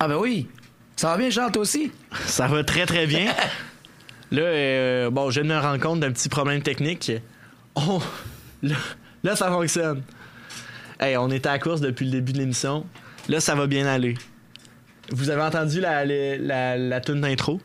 [0.00, 0.46] Ah ben oui.
[0.96, 1.92] Ça va bien, Charles, toi aussi?
[2.26, 3.26] Ça va très, très bien.
[4.32, 7.12] là, euh, bon, je viens de me rendre compte d'un petit problème technique.
[7.74, 8.02] Oh,
[8.62, 8.74] là,
[9.22, 10.02] là, ça fonctionne.
[11.00, 12.84] Hey, on était à la course depuis le début de l'émission.
[13.28, 14.14] Là, ça va bien aller.
[15.10, 17.60] Vous avez entendu la, la, la, la tune d'intro?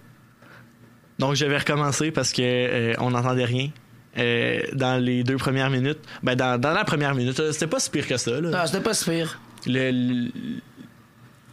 [1.19, 3.69] Donc, je vais recommencer parce que euh, on n'entendait rien.
[4.17, 5.99] euh, dans les deux premières minutes.
[6.21, 8.39] Ben, dans, dans la première minute, c'était pas si pire que ça.
[8.39, 8.49] Là.
[8.49, 9.39] Non, c'était pas si pire.
[9.65, 10.31] Le, le,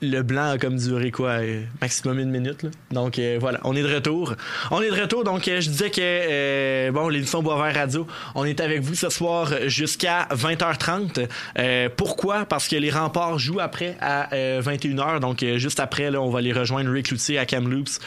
[0.03, 2.71] le blanc a comme duré quoi euh, maximum une minute là.
[2.91, 4.35] donc euh, voilà on est de retour.
[4.71, 8.45] On est de retour donc euh, je disais que euh, bon l'émission Boisvert Radio on
[8.45, 11.27] est avec vous ce soir jusqu'à 20h30
[11.59, 12.45] Euh, pourquoi?
[12.47, 16.31] Parce que les remparts jouent après à euh, 21h donc euh, juste après là on
[16.31, 17.99] va les rejoindre Rick à Kamloops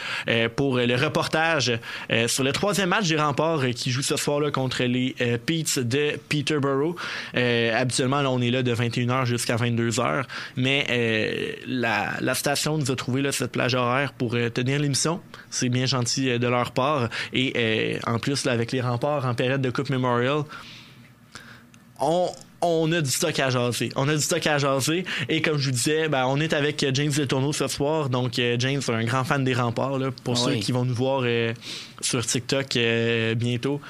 [0.56, 1.78] pour le reportage
[2.26, 5.14] sur le troisième match des remparts qui joue ce soir là contre les
[5.46, 6.96] Peets de Peterborough.
[7.34, 10.24] Habituellement là on est là de 21h jusqu'à 22h
[10.56, 15.20] mais la, la station nous a trouvé là, cette plage horaire pour euh, tenir l'émission.
[15.50, 17.10] C'est bien gentil euh, de leur part.
[17.32, 20.44] Et euh, en plus, là, avec les remparts en période de Coupe Memorial,
[22.00, 22.30] on,
[22.62, 23.90] on a du stock à jaser.
[23.96, 25.04] On a du stock à jaser.
[25.28, 28.08] Et comme je vous disais, ben, on est avec James Letourneau ce soir.
[28.08, 29.98] Donc, James, un grand fan des remparts.
[29.98, 31.52] Là, pour Ah ceux qui vont nous voir euh,
[32.00, 33.80] sur TikTok euh, bientôt.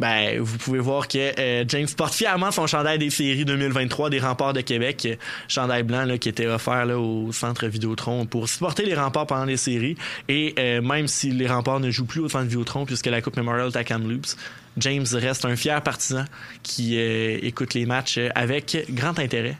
[0.00, 4.18] Ben, vous pouvez voir que euh, James porte fièrement son chandail des séries 2023 des
[4.18, 5.06] remparts de Québec.
[5.46, 9.44] Chandail blanc là, qui était offert là, au centre Vidéotron pour supporter les remparts pendant
[9.44, 9.96] les séries.
[10.28, 13.36] Et euh, même si les remparts ne jouent plus au centre Vidéotron puisque la Coupe
[13.36, 14.36] Memorial est à Kamloops,
[14.78, 16.24] James reste un fier partisan
[16.62, 19.58] qui euh, écoute les matchs avec grand intérêt.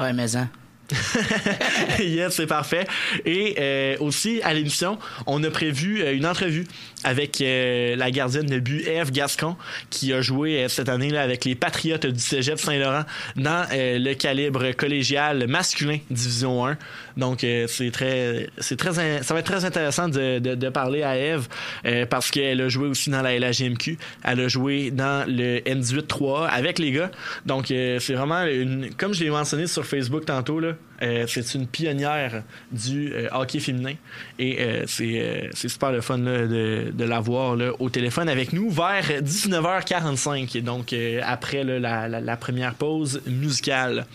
[0.00, 0.48] Ouais, mais hein.
[1.98, 2.86] yes, c'est parfait.
[3.24, 6.66] Et euh, aussi, à l'émission, on a prévu euh, une entrevue
[7.04, 9.56] avec euh, la gardienne de but Eve Gascon,
[9.90, 13.04] qui a joué cette année là avec les Patriotes du Cégep Saint-Laurent
[13.36, 16.76] dans le calibre collégial masculin Division 1.
[17.16, 18.92] Donc, euh, c'est très, c'est très,
[19.22, 21.48] ça va être très intéressant de, de, de parler à Eve
[21.86, 23.98] euh, parce qu'elle a joué aussi dans la LHJMQ.
[24.24, 27.10] Elle a joué dans le N18-3A avec les gars.
[27.46, 31.54] Donc, euh, c'est vraiment une, comme je l'ai mentionné sur Facebook tantôt, là, euh, c'est
[31.54, 33.94] une pionnière du euh, hockey féminin
[34.38, 38.52] et euh, c'est super le fun là, de, de la voir là, au téléphone avec
[38.52, 44.06] nous vers 19h45, donc après là, la- la première pause musicale.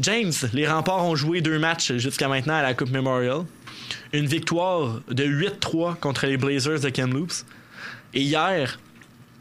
[0.00, 3.42] James, les remparts ont joué deux matchs jusqu'à maintenant à la Coupe Memorial.
[4.12, 7.44] Une victoire de 8-3 contre les Blazers de Kamloops.
[8.14, 8.78] Et hier,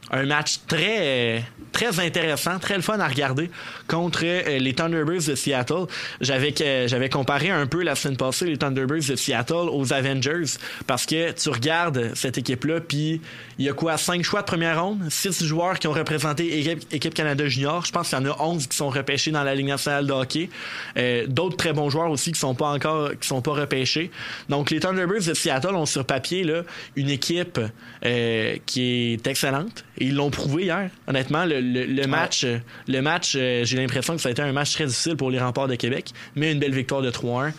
[0.10, 3.52] un match très très intéressant, très fun à regarder
[3.88, 5.86] contre euh, les Thunderbirds de Seattle.
[6.22, 6.54] J'avais
[6.88, 10.44] j'avais comparé un peu la semaine passée les Thunderbirds de Seattle aux Avengers
[10.88, 13.22] parce que tu regardes cette équipe là puis
[13.60, 16.84] il y a quoi cinq choix de première ronde, six joueurs qui ont représenté équipe,
[16.94, 19.56] équipe Canada junior, je pense qu'il y en a 11 qui sont repêchés dans la
[19.56, 20.50] Ligue nationale de hockey.
[20.98, 24.12] Euh, d'autres très bons joueurs aussi qui sont pas encore qui sont pas repêchés.
[24.50, 26.64] Donc les Thunderbirds de Seattle ont sur papier là
[26.96, 27.60] une équipe
[28.06, 30.90] euh, qui est excellente et ils l'ont prouvé hier.
[31.08, 34.42] Honnêtement, le, le- le match, euh, le match, euh, j'ai l'impression que ça a été
[34.42, 37.52] un match très difficile pour les remparts de Québec, mais une belle victoire de 3-1.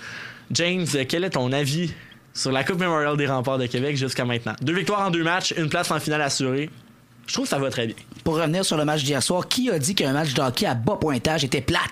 [0.52, 1.92] James, euh, quel est ton avis
[2.34, 4.54] sur la Coupe Memorial des remparts de Québec jusqu'à maintenant?
[4.62, 6.70] Deux victoires en deux matchs, une place en finale assurée.
[7.26, 7.96] Je trouve que ça va très bien.
[8.24, 10.74] Pour revenir sur le match d'hier soir, qui a dit qu'un match de hockey à
[10.74, 11.82] bas pointage était plate?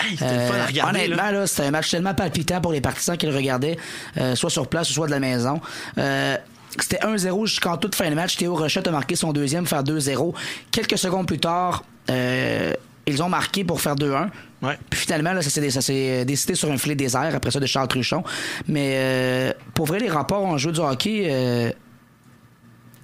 [0.00, 0.16] Euh, Hey,
[0.48, 3.34] fun à regarder, honnêtement, là, c'était un match tellement palpitant pour les partisans qui le
[3.34, 3.76] regardaient,
[4.18, 5.60] euh, soit sur place ou soit de la maison.
[5.98, 6.36] Euh,
[6.78, 8.36] c'était 1-0 jusqu'en toute fin de match.
[8.36, 10.32] Théo Rochette a marqué son deuxième, faire 2-0.
[10.70, 12.72] Quelques secondes plus tard, euh,
[13.06, 14.28] ils ont marqué pour faire 2-1.
[14.62, 14.78] Ouais.
[14.88, 18.24] Puis finalement, là, ça s'est décidé sur un filet désert après ça de Charles Truchon.
[18.66, 21.70] Mais euh, pour vrai, les remparts ont joué du hockey euh,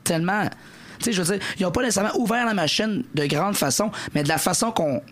[0.04, 0.44] tellement.
[0.98, 3.90] Tu sais, je veux dire, ils n'ont pas nécessairement ouvert la machine de grande façon,
[4.14, 5.02] mais de la façon qu'on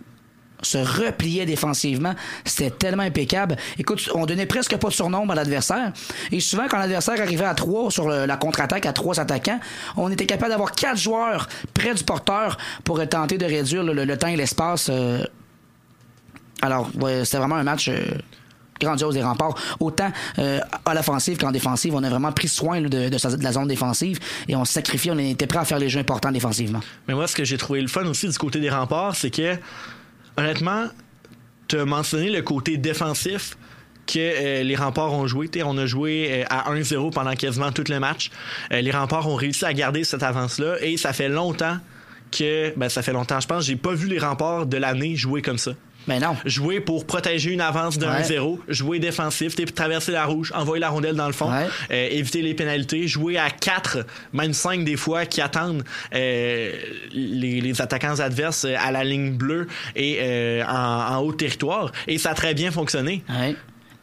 [0.62, 2.14] se repliait défensivement,
[2.44, 3.56] c'était tellement impeccable.
[3.78, 5.92] Écoute, on donnait presque pas de surnombre à l'adversaire.
[6.32, 9.60] Et souvent, quand l'adversaire arrivait à 3 sur la contre-attaque, à trois attaquants,
[9.96, 14.28] on était capable d'avoir quatre joueurs près du porteur pour tenter de réduire le, temps
[14.28, 14.88] et l'espace.
[14.90, 15.24] euh.
[16.60, 16.90] Alors,
[17.24, 17.88] c'était vraiment un match.
[17.88, 18.00] euh,
[18.80, 19.54] grandiose des remparts.
[19.80, 23.10] Autant euh, à l'offensive qu'en défensive, on a vraiment pris soin de,
[23.42, 24.18] la zone défensive
[24.48, 26.80] et on s'est sacrifié, on était prêt à faire les jeux importants défensivement.
[27.06, 29.56] Mais moi, ce que j'ai trouvé le fun aussi du côté des remparts, c'est que,
[30.38, 30.86] honnêtement,
[31.66, 33.56] tu as mentionné le côté défensif
[34.06, 35.50] que euh, les remparts ont joué.
[35.64, 38.30] On a joué euh, à 1-0 pendant quasiment tout le match.
[38.72, 41.76] Euh, les remparts ont réussi à garder cette avance-là et ça fait longtemps
[42.30, 42.72] que.
[42.78, 43.66] Ben, ça fait longtemps, je pense.
[43.66, 45.72] J'ai pas vu les remparts de l'année jouer comme ça.
[46.08, 46.36] Mais non.
[46.44, 48.22] Jouer pour protéger une avance de Ouais.
[48.22, 51.66] 1-0, jouer défensif, traverser la rouge, envoyer la rondelle dans le fond, Ouais.
[51.92, 53.98] euh, éviter les pénalités, jouer à 4,
[54.32, 55.84] même 5 des fois, qui attendent
[56.14, 56.72] euh,
[57.12, 61.92] les, les attaquants adverses euh, à la ligne bleue et euh, en, en haut territoire.
[62.06, 63.22] Et ça a très bien fonctionné.
[63.28, 63.54] Ouais.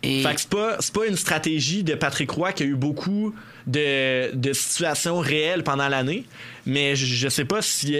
[0.03, 3.33] Et- Fait que c'est pas, pas une stratégie de Patrick Roy qui a eu beaucoup
[3.65, 6.25] de, de situations réelles pendant l'année,
[6.67, 7.97] mais je, je sais pas si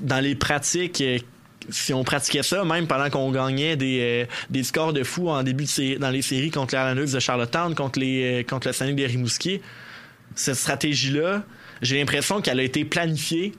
[0.00, 1.02] dans les pratiques,
[1.70, 5.42] si on pratiquait ça, même pendant qu'on gagnait des, euh, des scores de fou en
[5.42, 8.68] début de sé- dans les séries contre les Islanders de Charlottetown, contre, les, euh, contre
[8.68, 9.60] le Saguenay des Rimouskiers,
[10.34, 11.42] cette stratégie-là,
[11.82, 13.52] j'ai l'impression qu'elle a été planifiée,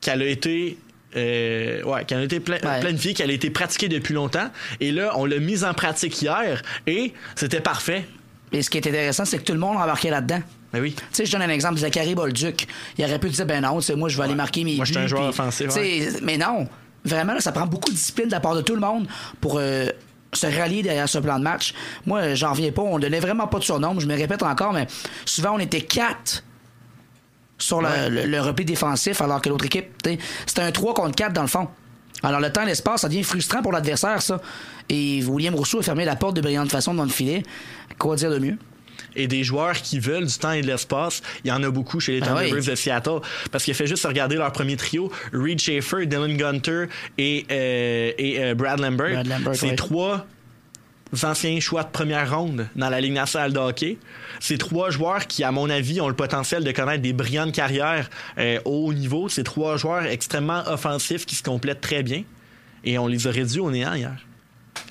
[0.00, 0.78] qu'elle a été
[1.16, 2.80] euh, ouais, qu'elle a été pla- Ouais.
[2.80, 4.50] planifiée, qu'elle a été pratiquée depuis longtemps.
[4.80, 8.04] Et là, on l'a mise en pratique hier et c'était parfait.
[8.52, 10.42] Et ce qui est intéressant, c'est que tout le monde a embarqué là-dedans.
[10.74, 10.94] Ben oui.
[10.94, 12.66] Tu sais, je donne un exemple, Zachary Bolduc.
[12.98, 14.92] Il aurait pu dire, ben non, c'est moi, je vais aller marquer mes Moi, je
[14.92, 15.68] suis un joueur offensif,
[16.22, 16.68] Mais non,
[17.06, 19.06] vraiment, là, ça prend beaucoup de discipline de la part de tout le monde
[19.40, 19.86] pour euh,
[20.32, 21.72] se rallier derrière ce plan de match.
[22.04, 22.82] Moi, euh, j'en reviens pas.
[22.82, 24.00] On donnait vraiment pas de surnombre.
[24.00, 24.86] Je me répète encore, mais
[25.24, 26.42] souvent, on était quatre
[27.58, 28.10] sur le, Ouais.
[28.10, 29.86] le- le repli défensif, alors que l'autre équipe,
[30.46, 31.68] c'était un 3 contre 4 dans le fond.
[32.22, 34.40] Alors, le temps et l'espace, ça devient frustrant pour l'adversaire, ça.
[34.88, 37.42] Et William Rousseau a fermé la porte de brillante façon dans le filet.
[37.98, 38.58] Quoi dire de mieux?
[39.16, 41.98] Et des joueurs qui veulent du temps et de l'espace, il y en a beaucoup
[42.00, 42.66] chez les Ah Thunderbirds oui.
[42.66, 43.20] de Seattle.
[43.50, 46.84] Parce qu'il fait juste regarder leur premier trio, Reed Schaefer, Dylan Gunter
[47.18, 49.12] et, euh, et euh, Brad Lambert.
[49.12, 50.26] Brad Lambert, C'est trois
[51.22, 53.96] anciens choix de première ronde dans la Ligue nationale de hockey.
[54.40, 58.10] C'est trois joueurs qui, à mon avis, ont le potentiel de connaître des brillantes carrières
[58.38, 59.28] euh, au haut niveau.
[59.28, 62.22] C'est trois joueurs extrêmement offensifs qui se complètent très bien.
[62.84, 64.14] Et on les a réduits au néant hier.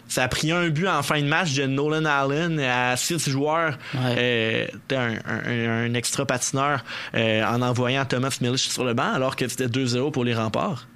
[0.07, 3.77] Ça a pris un but en fin de match de Nolan Allen à six joueurs.
[3.93, 4.15] Ouais.
[4.17, 6.83] Euh, un, un- un extra patineur
[7.15, 10.87] euh, en envoyant Thomas Milish sur le banc alors que c'était 2-0 pour les remparts.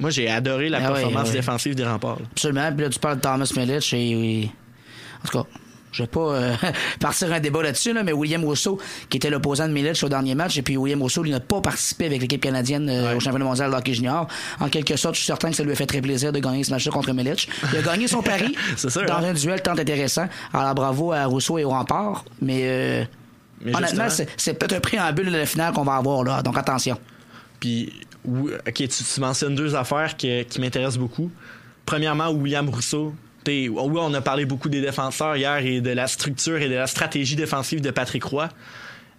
[0.00, 1.34] Moi, j'ai adoré la Ah performance ouais.
[1.34, 2.18] défensive des remparts.
[2.32, 2.72] Absolument.
[2.72, 4.50] Puis là, tu parles de Thomas Milic et.
[5.24, 5.48] En tout cas,
[5.92, 6.54] je vais pas euh,
[7.00, 8.78] partir un débat là-dessus, là, mais William Rousseau,
[9.08, 11.60] qui était l'opposant de Milic au dernier match, et puis William Rousseau, lui, n'a pas
[11.60, 13.14] participé avec l'équipe canadienne euh, Ouais.
[13.14, 14.26] au championnat mondial de hockey junior.
[14.60, 16.64] En quelque sorte, je suis certain que ça lui a fait très plaisir de gagner
[16.64, 17.48] ce match-là contre Milic.
[17.72, 19.24] Il a gagné son pari sûr, dans hein?
[19.24, 20.26] un duel tant intéressant.
[20.52, 22.24] Alors, bravo à Rousseau et au rempart.
[22.40, 23.04] Mais, euh,
[23.64, 26.42] Mais honnêtement, c'est peut-être un préambule de la finale qu'on va avoir, là.
[26.42, 26.98] Donc, attention.
[27.60, 27.92] Puis,
[28.26, 31.30] ok, tu, tu mentionnes deux affaires qui m'intéressent beaucoup.
[31.84, 33.12] Premièrement, William Rousseau.
[33.44, 36.74] T'es- oui, on a parlé beaucoup des défenseurs hier et de la structure et de
[36.74, 38.48] la stratégie défensive de Patrick Roy.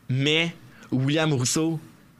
[0.10, 0.54] Mais
[0.92, 1.80] William Rousseau,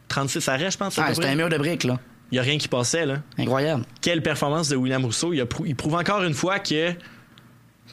[0.10, 0.98] 36 arrêts, je pense.
[1.00, 1.28] Ah, près.
[1.30, 2.00] un mur de briques, là.
[2.32, 3.18] Il n'y a rien qui passait, là.
[3.38, 3.84] Incroyable.
[4.02, 5.34] Quelle performance de William Rousseau.
[5.34, 6.92] Il, a prou- il prouve encore une fois que,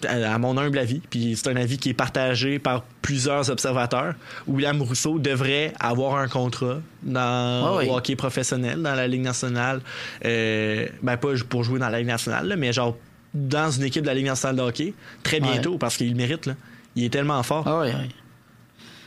[0.07, 4.15] à mon humble avis, puis c'est un avis qui est partagé par plusieurs observateurs,
[4.47, 7.85] William Rousseau devrait avoir un contrat dans Ah oui.
[7.87, 9.83] le hockey professionnel, dans la Ligue nationale.
[10.25, 12.97] Euh, ben, pas pour jouer dans la Ligue nationale, là, mais genre
[13.35, 15.53] dans une équipe de la Ligue nationale de hockey, très Ouais.
[15.53, 16.47] bientôt, parce qu'il le mérite.
[16.47, 16.55] Là.
[16.97, 17.65] Il est tellement fort.
[17.67, 18.09] Ah oui, oui.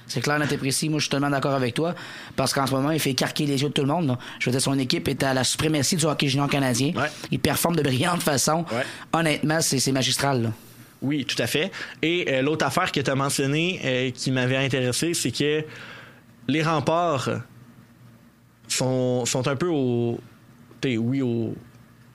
[0.08, 0.90] C'est clair, net et précis.
[0.90, 1.96] Moi, je suis tellement d'accord avec toi.
[2.36, 4.08] Parce qu'en ce moment, il fait carquer les yeux de tout le monde.
[4.08, 4.18] là.
[4.40, 6.92] Je veux dire, son équipe est à la suprématie du hockey junior canadien.
[6.96, 7.10] Ouais.
[7.32, 8.66] Il performe de brillante façon.
[8.72, 8.84] Ouais.
[9.14, 10.44] Honnêtement, c'est magistral.
[10.44, 10.50] là.
[11.02, 11.72] Oui, tout à fait.
[12.02, 15.64] Et euh, l'autre affaire que tu as mentionnée euh, qui m'avait intéressé, c'est que
[16.48, 17.30] les remparts
[18.68, 20.20] sont, sont un peu au.
[20.86, 21.56] Oui, au,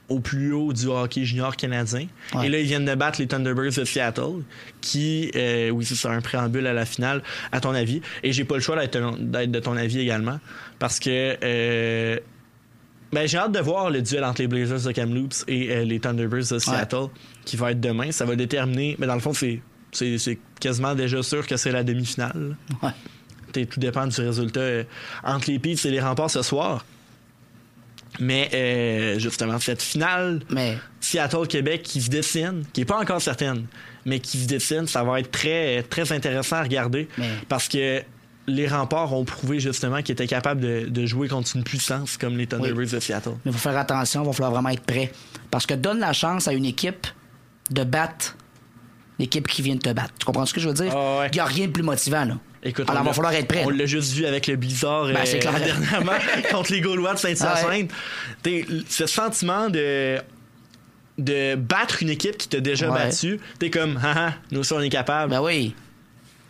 [0.08, 2.06] au plus haut du hockey junior canadien.
[2.34, 2.46] Ouais.
[2.46, 4.42] Et là, ils viennent de battre les Thunderbirds de Seattle,
[4.80, 7.22] qui, euh, oui, c'est un préambule à la finale,
[7.52, 8.00] à ton avis.
[8.22, 10.40] Et j'ai pas le choix d'être d'être de ton avis également,
[10.78, 11.36] parce que.
[11.42, 12.18] euh,
[13.10, 15.98] ben, j'ai hâte de voir le duel entre les Blazers de Kamloops et euh, les
[15.98, 17.06] Thunderbirds de Seattle
[17.46, 18.12] qui va être demain.
[18.12, 18.96] Ça va déterminer.
[18.98, 19.62] Mais dans le fond, c'est,
[19.92, 22.54] c'est, c'est quasiment déjà sûr que c'est la demi-finale.
[22.82, 23.64] Ouais.
[23.64, 24.82] Tout dépend du résultat
[25.24, 26.84] entre les Peets et les remparts ce soir.
[28.20, 33.66] Mais euh, justement, cette finale Mais Seattle-Québec qui se dessine, qui est pas encore certaine,
[34.04, 38.02] mais qui se dessine, ça va être très, très intéressant à regarder Mais- parce que
[38.46, 42.38] les remparts ont prouvé justement qu'ils étaient capables de, de jouer contre une puissance comme
[42.38, 43.32] les Thunderbirds de Seattle.
[43.44, 44.22] il faut faire attention.
[44.22, 45.12] Il va falloir vraiment être prêt.
[45.50, 47.06] Parce que donne la chance à une équipe
[47.70, 48.36] de battre
[49.18, 50.14] l'équipe qui vient de te battre.
[50.18, 50.94] Tu comprends ce que je veux dire?
[50.96, 51.26] Ah.
[51.30, 52.24] Il n'y a rien de plus motivant.
[52.24, 52.38] Là.
[52.62, 53.62] Écoute, Alors, on il va l'a- falloir être prêt.
[53.66, 55.52] On l'a juste vu avec le bizarre Ben, clair.
[55.64, 56.12] dernièrement
[56.50, 57.56] contre les Gaulois de Saint-Hyacinthe.
[57.62, 57.68] Ah
[58.48, 58.66] ouais.
[58.88, 60.18] Ce sentiment de
[61.18, 62.98] de battre une équipe qui t'a déjà Ouais.
[62.98, 65.30] battu, t'es comme, haha, nous aussi on est capable.
[65.32, 65.74] Ben oui.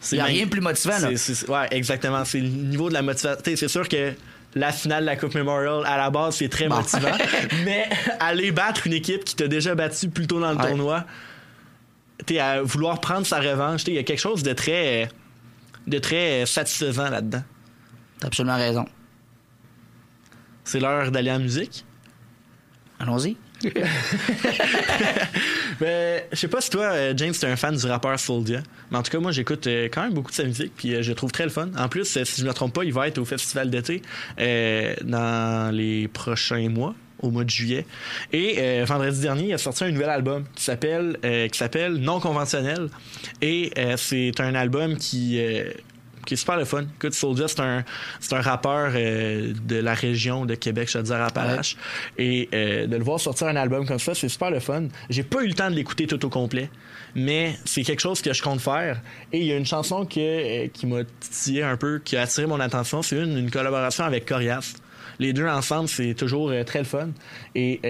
[0.00, 1.08] C'est y a même- rien de plus motivant, là.
[1.08, 2.22] ouais, exactement.
[2.26, 3.40] C'est le niveau de la motivation.
[3.56, 4.12] C'est sûr que
[4.54, 6.76] la finale de la Coupe Memorial, à la base, c'est très Bon.
[6.76, 7.16] motivant.
[7.64, 7.88] mais
[8.20, 10.68] aller battre une équipe qui t'a déjà battu plus tôt dans le Ouais.
[10.68, 11.04] tournoi,
[12.26, 13.82] t'es à vouloir prendre sa revanche.
[13.86, 15.08] Il y a quelque chose de très,
[15.88, 17.42] de très satisfaisant là-dedans.
[18.20, 18.86] T'as absolument raison.
[20.64, 21.84] C'est l'heure d'aller en musique?
[23.00, 23.36] Allons-y.
[25.80, 28.60] Mais je sais pas si toi, euh, James, t'es un fan du rappeur Soulja.
[28.90, 31.02] Mais en tout cas, moi, j'écoute euh, quand même beaucoup de sa musique, puis euh,
[31.02, 31.68] je le trouve très le fun.
[31.76, 34.02] En plus, euh, si je me trompe pas, il va être au festival d'été
[34.38, 36.94] euh, dans les prochains mois.
[37.20, 37.86] Au mois de juillet.
[38.32, 42.88] Et vendredi dernier, il a sorti un nouvel album qui s'appelle qui s'appelle Non conventionnel.
[43.42, 45.40] Et c'est un album qui
[46.28, 46.82] qui est super le fun.
[46.82, 47.84] Écoute, Soulja, c'est un,
[48.20, 51.76] c'est un rappeur euh, de la région de Québec, je veux dire, Appalaches.
[52.18, 54.88] Et euh, de le voir sortir un album comme ça, c'est super le fun.
[55.08, 56.68] J'ai pas eu le temps de l'écouter tout au complet,
[57.14, 59.00] mais c'est quelque chose que je compte faire.
[59.32, 62.22] Et il y a une chanson que, euh, qui m'a titillé un peu, qui a
[62.22, 63.00] attiré mon attention.
[63.00, 64.74] C'est une, une collaboration avec Corias
[65.18, 67.08] les deux ensemble, c'est toujours très le fun.
[67.54, 67.80] Et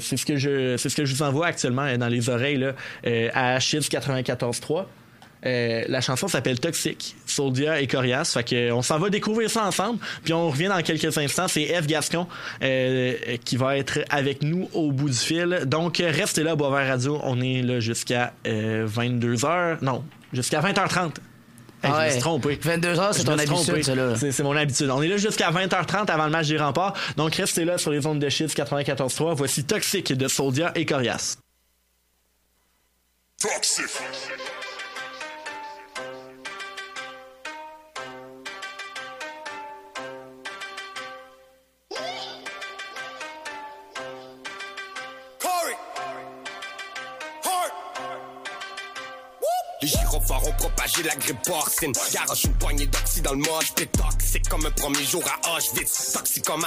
[0.00, 2.72] c'est ce que je c'est ce que je vous envoie actuellement dans les oreilles là,
[3.34, 4.86] à Shields 94.3.
[5.46, 8.32] Euh, la chanson s'appelle Toxic, Soldia et Corias.
[8.34, 9.98] Fait que, on s'en va découvrir ça ensemble.
[10.24, 11.48] Puis on revient dans quelques instants.
[11.48, 11.86] C'est F.
[11.86, 12.26] Gascon
[12.62, 15.62] euh, qui va être avec nous au bout du fil.
[15.66, 17.20] Donc, restez là, Boisvert Radio.
[17.22, 19.46] On est là jusqu'à 22h.
[19.46, 21.14] Euh, non, jusqu'à 20h30.
[21.82, 22.56] Ah je me suis trompé.
[22.56, 24.14] 22h, c'est ton habitude, ça, là.
[24.16, 24.90] C'est, mon habitude.
[24.90, 26.94] On est là jusqu'à 20h30 avant le match des remparts.
[27.16, 29.34] Donc, restez là sur les ondes de Chips 94.3.
[29.34, 31.36] Voici Toxic de Soldia et Corias.
[33.40, 33.84] Toxic.
[50.36, 51.92] Ont propagé la grippe porcine.
[52.12, 56.16] Garage une poignée d'oxy dans le moche, t'es toxique comme un premier jour à Auschwitz.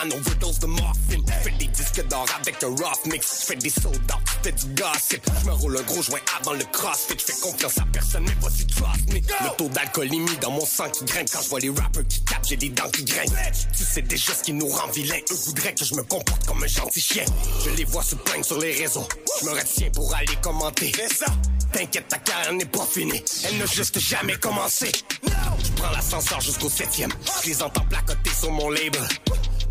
[0.02, 1.26] Un overdose de morphine.
[1.44, 3.44] Fais des disques d'or avec un rough mix.
[3.44, 5.22] Fais des soldats, fais du gossip.
[5.46, 7.18] me roule un gros joint avant le crossfit.
[7.18, 9.16] Fais confiance à personne, mais tu trust me.
[9.16, 12.46] Le taux d'alcoolémie dans mon sang qui grimpe quand je vois les rappers qui tapent,
[12.48, 13.34] j'ai des dents qui grincent.
[13.76, 15.20] Tu sais déjà ce qui nous rend vilains.
[15.32, 17.26] Eux voudraient que je me comporte comme un gentil chien.
[17.66, 19.08] Je les vois se plaindre sur les réseaux.
[19.42, 20.92] Je me retiens pour aller commenter.
[21.14, 21.26] ça.
[21.72, 23.24] T'inquiète, ta carrière n'est pas finie.
[23.46, 24.92] Elle n'a juste jamais commencé.
[25.24, 27.12] Je prends l'ascenseur jusqu'au septième.
[27.44, 29.02] Je les entends placoter sur mon label.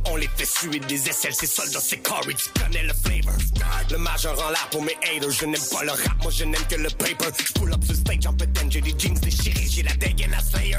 [0.07, 3.39] On les fait suer des aisselles, c'est soldats, c'est Corey, tu connais le flavor.
[3.91, 6.67] Le majeur en l'air pour mes haters, je n'aime pas le rap, moi je n'aime
[6.69, 7.31] que le paper.
[7.39, 10.79] Je pull up stage en pétain, j'ai des jeans déchirés, j'ai la dégaine Slayer.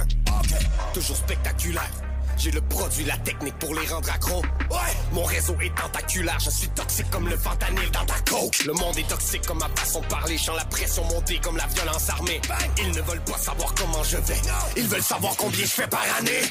[0.93, 2.10] Toujours spectaculaire.
[2.41, 4.41] J'ai le produit, la technique pour les rendre accros.
[4.71, 4.77] Ouais.
[5.11, 8.65] Mon réseau est tentaculaire, je suis toxique comme le fentanyl dans ta coke.
[8.65, 11.67] Le monde est toxique comme ma façon de parler, je la pression montée comme la
[11.67, 12.41] violence armée.
[12.79, 14.41] Ils ne veulent pas savoir comment je vais,
[14.75, 16.41] ils veulent savoir combien je fais par année.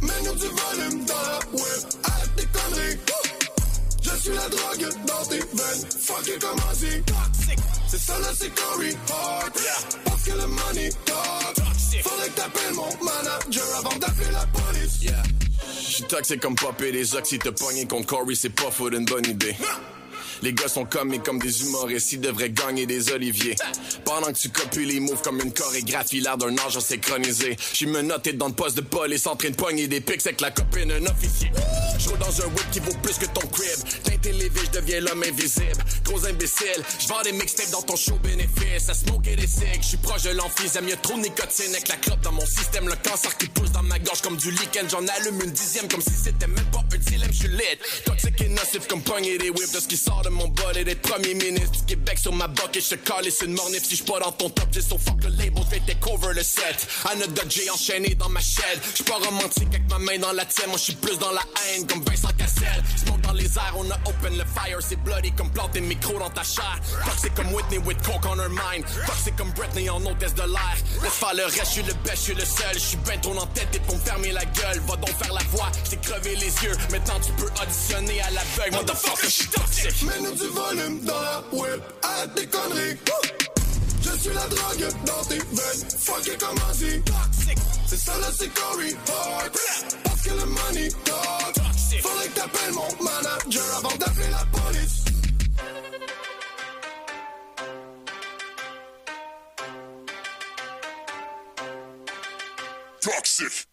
[0.00, 2.98] Mets-nous du volume dans la web, arrête tes conneries.
[4.02, 8.52] Je suis la drogue dans tes veines, fuck it comme Toxic, c'est ça là c'est
[8.56, 9.52] Corey Hart.
[10.04, 11.61] Parce que le money talk.
[12.00, 15.02] Faudrait que t'appelles mon manager avant d'appeler la police.
[15.02, 15.22] Yeah.
[15.80, 19.26] J'suis toxique comme popper des oxy, te pogner contre Corey, c'est pas faute une bonne
[19.26, 19.54] idée.
[20.42, 23.54] Les gars sont comme comme des humoristes, ils devraient gagner des oliviers.
[24.04, 27.56] Pendant que tu copies les moves comme une chorégraphie, l'air d'un ange synchronisé.
[27.72, 30.50] J'suis menotté dans le poste de police en train de pogner des pics avec la
[30.50, 31.50] copine d'un officier.
[31.98, 33.78] J'roule dans un whip qui vaut plus que ton crib.
[34.02, 35.84] Teinté les je deviens l'homme invisible.
[36.04, 38.88] Gros imbécile, j'vends des mixtapes dans ton show bénéfice.
[38.88, 40.88] À smoke et des cigs, j'suis proche de l'emphysème.
[40.88, 42.88] Y'a trop de nicotine avec la clope dans mon système.
[42.88, 44.88] Le cancer qui pousse dans ma gorge comme du lichen.
[44.90, 47.32] J'en allume une dixième comme si c'était même pas un dilemme.
[47.32, 47.78] J'suis lit.
[48.04, 50.84] Toxique et nocif comme pogner des whips de ce qui sort de mon bol et
[50.84, 53.96] d'être premier ministre du Québec sur ma boque et je calais sur une mornif si
[53.96, 56.86] je pas dans ton top j'ai son fuck le label je vais cover le set.
[57.10, 58.80] Anecdote j'ai enchaîné dans ma chaîne.
[58.96, 61.42] Je pas romantique avec ma main dans la tienne moi je suis plus dans la
[61.66, 62.82] haine comme Vincent Cassel.
[62.96, 66.30] Smoke dans les airs on a open le fire c'est bloody comme planter micro dans
[66.30, 66.78] ta chair.
[67.20, 68.84] C'est comme Whitney with coke on her mind.
[69.24, 70.76] C'est comme Britney en hôtesse de l'air.
[71.02, 72.74] Laisse faire le reste je suis le best je suis le seul.
[72.74, 74.80] Je suis ben trop en tête et pour me fermer la gueule.
[74.86, 76.76] Va donc faire la voix j'ai crevé les yeux.
[76.90, 80.04] Maintenant tu peux auditionner à l'aveugle motherfucker je toxique
[80.46, 82.98] volume dans la web, arrête tes conneries.
[84.02, 87.02] Je suis la drogue dans tes veines, fuck it comme Toxic,
[87.86, 89.58] c'est ça là c'est Corey Hart.
[90.04, 91.62] Parce que le money talk.
[92.00, 95.04] Faudrait que t'appelles mon manager avant d'appeler la police.
[103.00, 103.71] Toxic.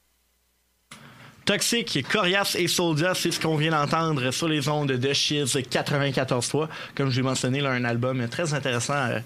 [1.49, 6.67] Toxic, Corias et Soldier, c'est ce qu'on vient d'entendre sur les ondes de Shiz 94.3.
[6.93, 9.19] Comme je l'ai mentionné, là, un album très intéressant euh,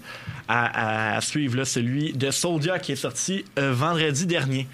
[0.48, 4.66] à, suivre, là, celui de Soldier qui est sorti euh, vendredi dernier.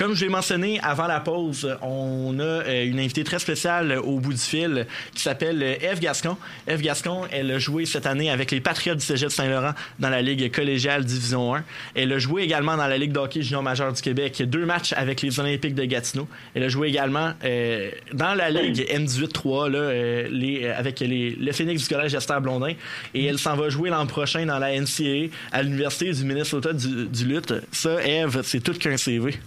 [0.00, 4.18] Comme je l'ai mentionné avant la pause, on a euh, une invitée très spéciale au
[4.18, 6.38] bout du fil qui s'appelle Eve Gascon.
[6.66, 10.22] Eve Gascon, elle a joué cette année avec les Patriotes du Cégep Saint-Laurent dans la
[10.22, 11.64] Ligue collégiale Division 1.
[11.94, 15.20] Elle a joué également dans la Ligue d'hockey junior majeur du Québec, deux matchs avec
[15.20, 16.26] les Olympiques de Gatineau.
[16.54, 21.82] Elle a joué également euh, dans la Ligue M18-3 euh, les, avec les, le Phoenix
[21.82, 22.72] du Collège Esther Blondin.
[23.12, 27.04] Et elle s'en va jouer l'an prochain dans la NCAA à l'Université du Minnesota du,
[27.04, 27.52] du Lutte.
[27.70, 29.38] Ça, Eve, c'est tout qu'un CV.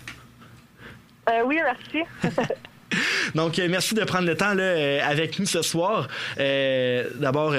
[1.29, 2.03] Euh, oui, merci.
[3.35, 6.07] Donc, merci de prendre le temps là, avec nous ce soir.
[6.37, 7.55] D'abord,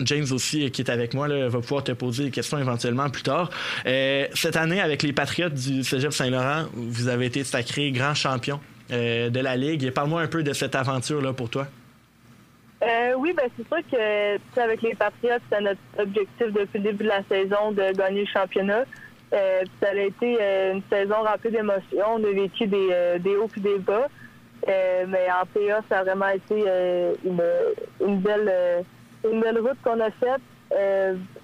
[0.00, 3.22] James aussi, qui est avec moi, là, va pouvoir te poser des questions éventuellement plus
[3.22, 3.50] tard.
[3.84, 8.58] cette année, avec les Patriotes du Cégep Saint-Laurent, vous avez été sacré grand champion
[8.90, 9.92] de la Ligue.
[9.92, 11.68] Parle-moi un peu de cette aventure-là pour toi.
[12.82, 17.04] Euh, oui, ben c'est sûr que avec les Patriots, c'était notre objectif depuis le début
[17.04, 18.84] de la saison de gagner le championnat.
[19.32, 22.14] Euh, ça a été euh, une saison remplie d'émotions.
[22.14, 24.06] On a vécu des, euh, hauts et des bas.
[24.66, 26.64] mais en PA, ça a vraiment été
[27.24, 28.84] une, belle
[29.28, 30.42] une belle route qu'on a faite.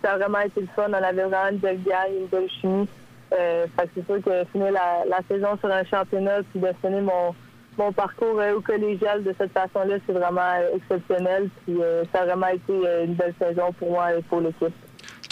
[0.03, 0.89] ça a vraiment été le fun.
[0.89, 2.89] On avait vraiment une belle gagne, une belle chimie.
[3.31, 7.35] c'est sûr que finir la, saison sur un championnat puis de finir mon
[7.79, 11.49] mon parcours au collégial de cette façon-là, c'est vraiment exceptionnel.
[11.65, 11.79] Puis
[12.13, 12.75] ça a vraiment été
[13.05, 14.75] une belle saison pour moi et pour l'équipe.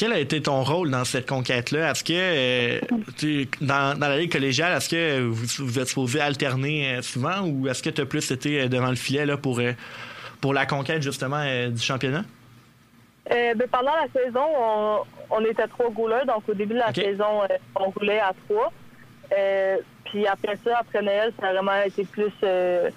[0.00, 1.90] Quel a été ton rôle dans cette conquête-là?
[1.90, 7.82] Est-ce que dans, la ligue collégiale, est-ce que vous, êtes supposé alterner souvent ou est-ce
[7.82, 9.60] que tu as plus été devant le filet là, pour,
[10.40, 12.24] pour la conquête justement du championnat?
[13.28, 16.24] Ben, pendant la saison, on, était trois gouleurs.
[16.24, 17.42] Donc au début de la saison,
[17.76, 18.72] on roulait à trois.
[20.06, 22.88] Puis après ça, après Noël, ça a vraiment été plus euh,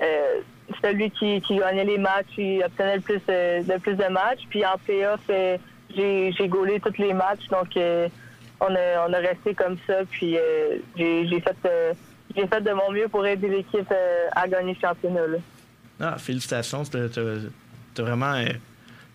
[0.00, 0.40] euh,
[0.80, 4.42] celui qui, qui, gagnait les matchs, qui obtenait le plus, euh, le plus de matchs.
[4.48, 5.20] Puis en playoff,
[5.96, 7.46] j'ai, gaulé tous les matchs.
[7.50, 10.04] Donc on, a, on a resté comme ça.
[10.10, 10.36] Puis
[10.96, 11.96] j'ai, j'ai fait
[12.36, 13.92] j'ai fait de mon mieux pour aider l'équipe
[14.32, 15.38] à gagner le championnat.
[16.00, 16.82] Ah, félicitations.
[16.84, 18.42] T'as, vraiment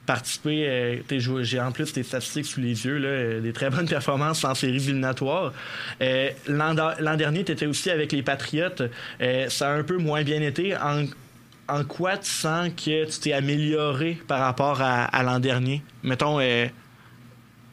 [0.10, 0.68] participer.
[0.68, 4.44] Euh, j'ai en plus tes statistiques sous les yeux, là, euh, des très bonnes performances
[4.44, 5.54] en séries éliminatoires.
[6.02, 8.82] Euh, l'an dernier, tu étais aussi avec les Patriotes.
[9.50, 10.74] ça a un peu moins bien été.
[11.70, 15.82] En quoi tu sens que tu t'es amélioré par rapport à, l'an dernier?
[16.04, 16.40] Mettons,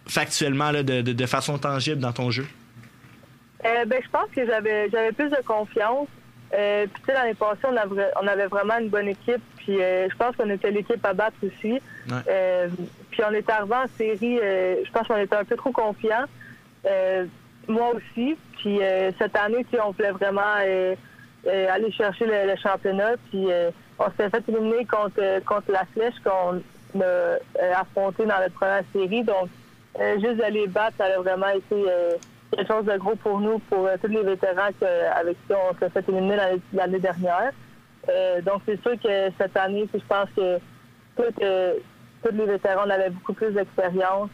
[0.06, 2.46] factuellement, là, de, de, façon tangible dans ton jeu.
[3.62, 6.08] ben, je pense que j'avais plus de confiance.
[6.54, 9.42] Euh, puis, tu sais, l'année passée, on avait, on avait vraiment une bonne équipe.
[9.56, 11.80] Puis, euh, je pense qu'on était l'équipe à battre aussi.
[12.28, 12.68] Euh,
[13.10, 14.38] puis, on était arrivé en série.
[14.38, 16.26] je pense qu'on était un peu trop confiants.
[17.68, 18.36] moi aussi.
[18.58, 18.80] Puis,
[19.18, 20.54] cette année, tu on voulait vraiment
[21.46, 23.14] aller chercher le, championnat.
[23.30, 23.46] Puis,
[23.98, 26.62] on s'est fait éliminer contre, contre la flèche qu'on
[27.02, 29.24] a affronté dans notre première série.
[29.24, 29.48] Donc,
[30.20, 31.84] juste d'aller battre, ça a vraiment été
[32.50, 34.70] quelque chose de gros pour nous, pour euh, tous les vétérans
[35.14, 36.36] avec qui on s'est fait éliminer
[36.72, 37.52] l'année dernière.
[38.08, 40.58] Euh, donc, c'est sûr que cette année, je pense que
[41.42, 41.74] euh,
[42.22, 44.30] tous les vétérans avaient beaucoup plus d'expérience.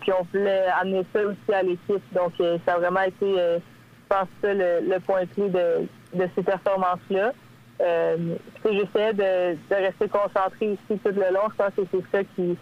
[0.00, 2.02] puis on voulait amener ça aussi à l'équipe.
[2.12, 2.32] Donc,
[2.66, 7.32] ça a vraiment été, je pense, ça, le, point clé de, de ces performances-là.
[7.78, 11.48] J'essayais de, de, rester concentré aussi tout le long.
[11.50, 12.56] Je pense que c'est ça qui,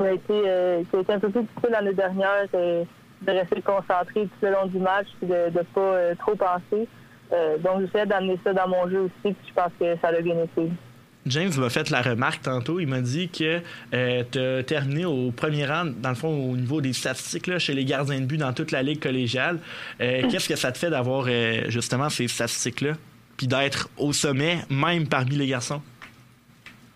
[0.00, 0.42] a été,
[0.90, 2.46] qui a été un peu plus difficile l'année dernière
[3.22, 6.88] de rester concentré tout le long du match et de ne pas euh, trop penser.
[7.32, 10.20] Euh, donc, j'essaie d'amener ça dans mon jeu aussi, puis je pense que ça a
[10.20, 10.70] bien été.
[11.26, 12.78] James m'a fait la remarque tantôt.
[12.78, 13.60] Il m'a dit que
[13.94, 17.58] euh, tu as terminé au premier rang, dans le fond, au niveau des statistiques, là,
[17.58, 19.58] chez les gardiens de but dans toute la ligue collégiale.
[19.98, 21.26] Qu'est-ce que ça te fait d'avoir
[21.68, 22.92] justement ces statistiques-là,
[23.36, 25.82] puis d'être au sommet, même parmi les garçons?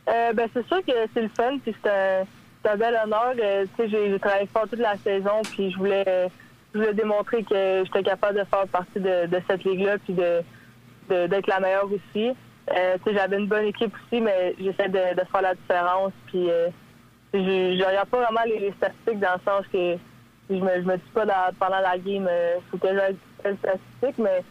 [0.06, 3.34] ben, c'est sûr que c'est le fun, puis c'est un bel honneur.
[3.38, 6.28] Euh, j'ai travaillé fort toute la saison, puis je voulais,
[6.74, 10.42] voulais démontrer que j'étais capable de faire partie de, cette ligue-là, puis de,
[11.08, 12.30] d'être la meilleure aussi.
[12.76, 16.12] Euh, j'avais une bonne équipe aussi, mais j'essaie de, faire la différence.
[16.26, 16.68] Puis euh,
[17.32, 19.96] je, je regarde pas vraiment les, statistiques dans le sens que
[20.50, 21.26] je me, je me dis pas
[21.58, 24.42] pendant la game, il faut que j'aille les statistiques, mais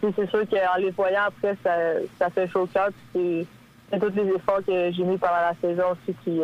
[0.00, 2.88] c'est sûr qu'en les voyant après, ça, fait chaud au cœur.
[3.12, 3.46] c'est
[4.00, 6.40] tous les efforts que j'ai mis pendant la saison aussi qui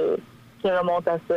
[0.63, 1.35] qui remonte à ça.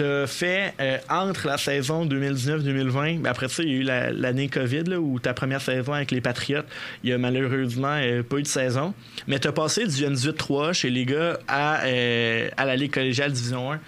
[0.00, 4.48] As fait euh, entre la saison 2019-2020, mais après ça, il y a eu l'année
[4.48, 6.66] COVID, là, où ta première saison avec les Patriotes,
[7.02, 8.94] il y a malheureusement euh, pas eu de saison.
[9.26, 13.32] Mais tu as passé du N18-3 chez les gars à, euh, à la Ligue collégiale
[13.32, 13.78] Division 1,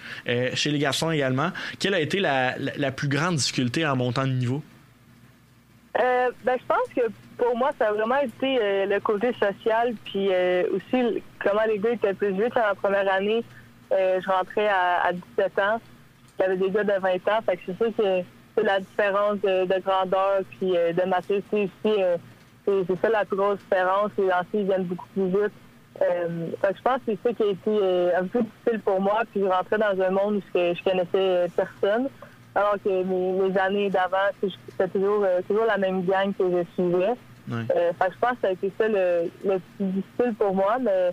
[0.53, 1.51] chez les garçons également.
[1.79, 2.55] Quelle a été la,
[2.91, 4.61] plus grande difficulté en montant de niveau?
[5.93, 10.29] Ben, je pense que pour moi, ça a vraiment été le côté social, puis
[10.71, 13.43] aussi comment les gars étaient plus vieux dans la première année.
[13.91, 15.81] Euh, je rentrais à, 17 ans.
[16.39, 17.41] Avait des gars de 20 ans.
[17.45, 18.21] Fait que c'est sûr que
[18.55, 22.01] c'est la différence de, grandeur puis euh, de maturité aussi.
[22.01, 22.17] Euh,
[22.65, 24.11] c'est ça la plus grosse différence.
[24.17, 25.53] Les anciens viennent beaucoup plus vite.
[25.99, 29.21] fait que je pense que c'est ça qui a été un peu difficile pour moi.
[29.31, 32.07] Puis je rentrais dans un monde où je, je connaissais personne.
[32.53, 37.13] Alors que mes, années d'avant, c'était toujours, toujours la même gang que je suivais.
[37.47, 40.77] fait que je pense que ça a été ça le, le plus difficile pour moi.
[40.81, 41.11] Mais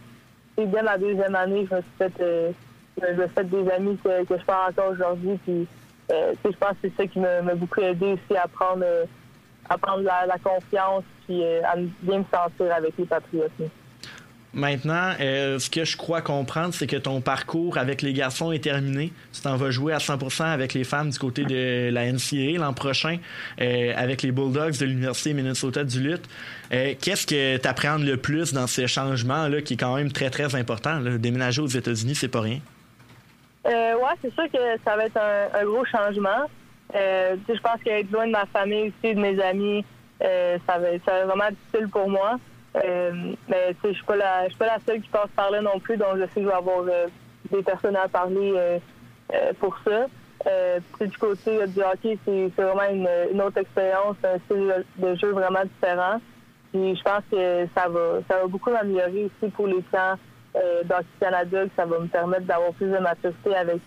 [0.56, 2.54] c'est bien ma deuxième année, je me suis fait
[3.00, 5.38] je me suis des amis que, je parle encore aujourd'hui.
[5.44, 5.66] Puis,
[6.10, 9.04] euh, je pense que c'est ça qui m'a beaucoup aidé aussi à prendre, euh,
[9.68, 13.52] à prendre la, confiance, puis à bien me sentir avec les Patriotes.
[14.54, 18.64] Maintenant, euh, ce que je crois comprendre, c'est que ton parcours avec les garçons est
[18.64, 19.12] terminé.
[19.34, 22.72] Tu t'en vas jouer à 100% avec les femmes du côté de la NCAA l'an
[22.72, 23.18] prochain,
[23.60, 26.28] euh, avec les Bulldogs de l'Université Minnesota du Lutte.
[26.72, 30.30] Euh, qu'est-ce que tu appréhendes le plus dans ces changements-là, qui est quand même très,
[30.30, 30.98] très important?
[31.18, 32.60] Déménager aux États-Unis, c'est pas rien.
[33.66, 36.48] oui, c'est sûr que ça va être un, gros changement.
[36.94, 39.84] je pense qu'être loin de ma famille aussi, de mes amis,
[40.20, 42.38] ça, va, ça va être vraiment difficile pour moi.
[42.76, 45.78] Euh, mais je suis pas la suis pas la seule qui passe par là non
[45.80, 47.06] plus, donc je sais que je vais avoir euh,
[47.50, 50.06] des personnes à parler euh, pour ça.
[51.00, 56.20] du côté du hockey, c'est vraiment une, autre expérience, un style de jeu vraiment différent.
[56.72, 60.14] Puis je pense que ça va ça va beaucoup m'améliorer aussi pour les plans
[60.84, 63.80] d'Hockey Canada, que ça va me permettre d'avoir plus de maturité avec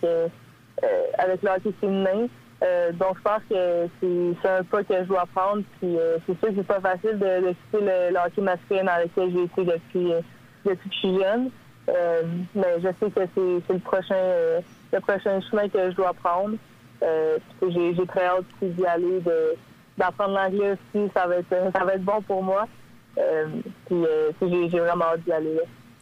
[1.20, 2.28] avec le hockey féminin.
[2.64, 5.64] Euh, donc, je pense que c'est un pas que je dois prendre.
[5.80, 9.44] Puis, euh, c'est sûr que c'est pas facile de, quitter le, masculin dans lequel j'ai
[9.44, 10.22] été depuis, euh,
[10.66, 11.50] depuis que je suis jeune.
[12.56, 14.62] mais je sais que c'est le prochain
[14.94, 16.56] le prochain chemin que je dois prendre.
[17.02, 19.22] j'ai très hâte d'y aller,
[19.98, 21.10] d'apprendre l'anglais aussi.
[21.16, 22.68] Ça va être ça va être bon pour moi.
[23.88, 24.06] puis,
[24.70, 25.58] j'ai vraiment hâte d'y aller.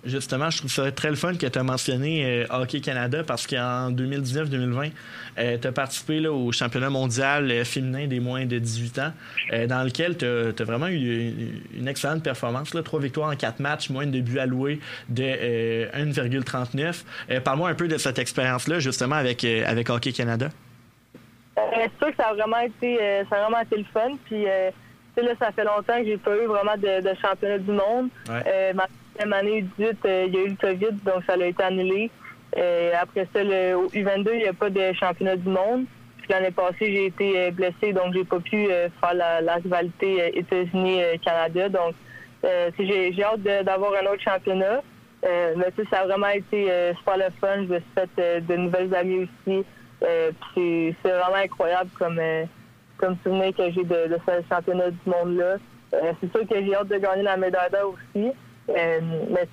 [0.05, 3.45] Justement, je trouve ça très le fun que tu as mentionné euh, Hockey Canada parce
[3.45, 4.91] qu'en 2019-2020,
[5.37, 9.11] euh, tu as participé au championnat mondial euh, féminin des moins de 18 ans,
[9.67, 11.33] dans lequel tu as, vraiment eu
[11.77, 12.73] une, excellente performance.
[12.73, 17.41] Là, trois victoires en quatre matchs, moins de buts alloués de 1,39.
[17.41, 20.49] Parle-moi un peu de cette expérience-là, justement, avec, avec Hockey Canada.
[21.55, 22.97] c'est sûr que ça a vraiment été,
[23.29, 24.11] ça a vraiment été le fun.
[24.25, 28.09] Puis, là, ça fait longtemps que j'ai pas eu vraiment de, championnat du monde
[29.33, 32.09] année 18, euh, il y a eu le COVID, donc ça a été annulé.
[32.57, 35.85] Euh, après ça, le, au U22, il n'y a pas de championnat du monde.
[36.29, 41.69] L'année passée, j'ai été euh, blessé, donc j'ai pas pu faire la, rivalité États-Unis-Canada.
[41.69, 41.95] Donc,
[42.77, 44.81] j'ai hâte d'avoir un autre championnat.
[45.23, 47.63] mais ça a vraiment été super le fun.
[47.63, 49.65] Je me suis fait de nouvelles amies aussi.
[50.55, 52.21] c'est vraiment incroyable comme,
[52.97, 55.57] comme souvenir que j'ai de, ce championnat du monde-là.
[55.91, 58.31] c'est sûr que j'ai hâte de gagner la médaille d'or aussi.
[58.69, 59.47] Euh, mais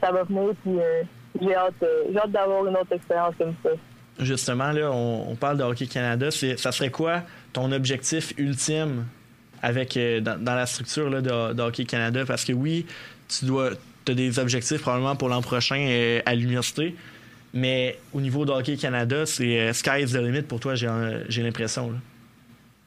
[0.00, 1.02] ça va venir, puis euh,
[1.40, 3.70] j'ai hâte, euh, hâte d'avoir une autre expérience comme ça.
[4.18, 6.30] Justement, là, on, parle de Hockey Canada.
[6.30, 9.06] Ça serait quoi ton objectif ultime
[9.62, 12.24] avec dans, la structure là, de, Hockey Canada?
[12.26, 12.86] Parce que oui,
[13.28, 13.70] tu dois
[14.08, 16.94] as des objectifs probablement pour l'an prochain à l'université.
[17.54, 21.94] Mais au niveau de Hockey Canada, c'est sky is the limit pour toi, j'ai l'impression.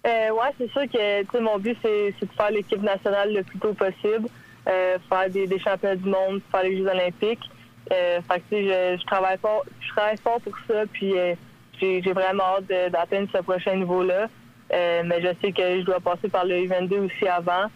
[0.06, 3.74] Euh, oui, c'est sûr que mon but, c'est de faire l'équipe nationale le plus tôt
[3.74, 4.30] possible.
[4.67, 7.51] Euh, faire des, championnats du monde, faire les Jeux olympiques.
[7.91, 11.36] Euh, fait que, je, travaille fort, je travaille fort pour ça, puis euh,
[11.80, 14.28] j'ai vraiment hâte d'atteindre ce prochain niveau-là.
[14.71, 17.67] mais je sais que je dois passer par le U22 aussi avant.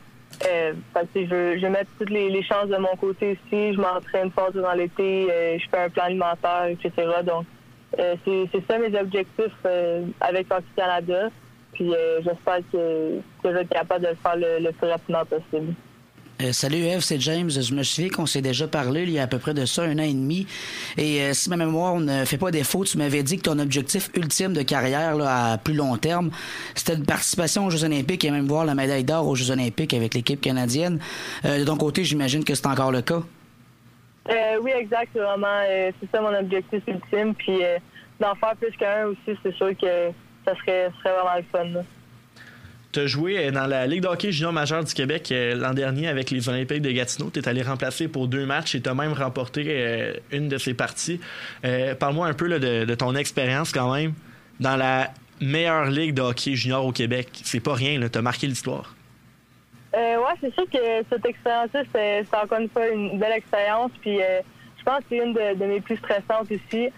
[0.42, 0.74] fait
[1.14, 3.74] que, je, je mettre toutes les, chances de mon côté aussi.
[3.74, 5.28] Je m'entraîne fort durant l'été,
[5.60, 6.92] je fais un plan alimentaire, etc.
[7.24, 7.46] Donc,
[7.96, 9.66] c'est ça mes objectifs
[10.22, 11.30] avec Hockey Canada.
[11.74, 15.76] Puis j'espère que je vais être capable de le faire le plus rapidement possible.
[16.42, 17.50] Euh, salut Eve, c'est James.
[17.50, 19.84] Je me souviens qu'on s'est déjà parlé il y a à peu près de ça,
[19.84, 20.48] un an et demi.
[20.98, 24.10] Et euh, si ma mémoire ne fait pas défaut, tu m'avais dit que ton objectif
[24.16, 26.32] ultime de carrière là, à plus long terme,
[26.76, 29.94] c'était une participation aux Jeux olympiques et même voir la médaille d'or aux Jeux olympiques
[29.94, 31.00] avec l'équipe canadienne.
[31.44, 33.22] Euh, de ton côté, j'imagine que c'est encore le cas.
[34.62, 35.10] oui, exact.
[35.14, 35.62] C'est vraiment
[36.00, 37.36] c'est ça mon objectif ultime.
[37.36, 37.60] Puis
[38.22, 40.12] d'en faire plus qu'un aussi, c'est sûr que
[40.46, 41.84] ça serait, serait vraiment le fun.
[42.92, 46.08] Tu as joué euh, dans la Ligue d'hockey junior majeure du Québec euh, l'an dernier
[46.08, 47.30] avec les Olympiques de Gatineau.
[47.32, 50.58] Tu es allé remplacer pour deux matchs et tu as même remporté euh, une de
[50.58, 51.20] ces parties.
[52.00, 54.14] Parle-moi un peu de, ton expérience quand même
[54.60, 57.30] dans la meilleure Ligue de hockey junior au Québec.
[57.44, 58.96] C'est pas rien, tu as marqué l'histoire.
[59.94, 63.92] oui, c'est sûr que cette expérience-là, c'est encore une fois une belle expérience.
[64.02, 66.90] Puis je pense que c'est une de, mes plus stressantes aussi.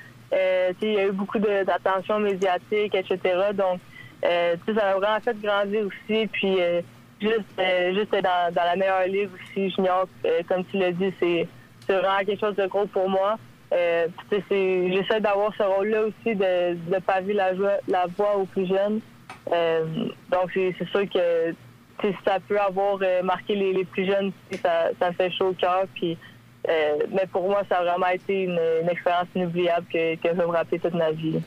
[0.82, 3.20] il y a eu beaucoup d'attention médiatique, etc.
[3.54, 3.80] Donc,
[4.26, 6.28] euh, ça m'a vraiment fait grandir aussi.
[6.28, 6.82] Puis euh,
[7.20, 10.08] juste, euh, juste dans, la meilleure ligue aussi, junior,
[10.48, 11.48] comme tu l'as dit, c'est
[11.88, 13.38] vraiment quelque chose de gros pour moi.
[13.72, 17.52] J'essaie d'avoir ce rôle-là aussi de, de paver la,
[17.88, 19.00] la voix aux plus jeunes.
[19.48, 21.54] donc c'est sûr que
[22.26, 24.32] ça peut avoir marqué les, les, plus jeunes,
[24.62, 25.86] ça, ça fait chaud au cœur.
[25.96, 26.18] Puis,
[26.68, 30.48] mais pour moi, ça a vraiment été une, une expérience inoubliable que, que je vais
[30.48, 31.42] me rappeler toute ma vie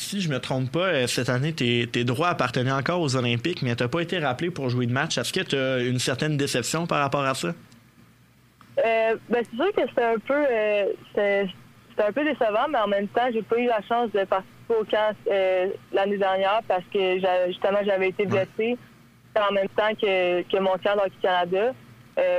[0.00, 3.76] si je me trompe pas, euh, cette année, tes, droits appartenaient encore aux Olympiques, mais
[3.76, 5.18] tu n'as pas été rappelé pour jouer de match.
[5.18, 7.48] Est-ce que tu as une certaine déception par rapport à ça?
[7.48, 11.44] Euh, ben, c'est sûr que c'est un peu euh,
[11.98, 14.84] un peu décevant, mais en même temps, j'ai pas eu la chance de participer au
[14.84, 15.14] camp
[15.92, 17.16] l'année dernière parce que
[17.48, 18.78] justement j'avais été blessée.
[19.36, 21.72] en même temps que, que mon camp d'Hockey Canada.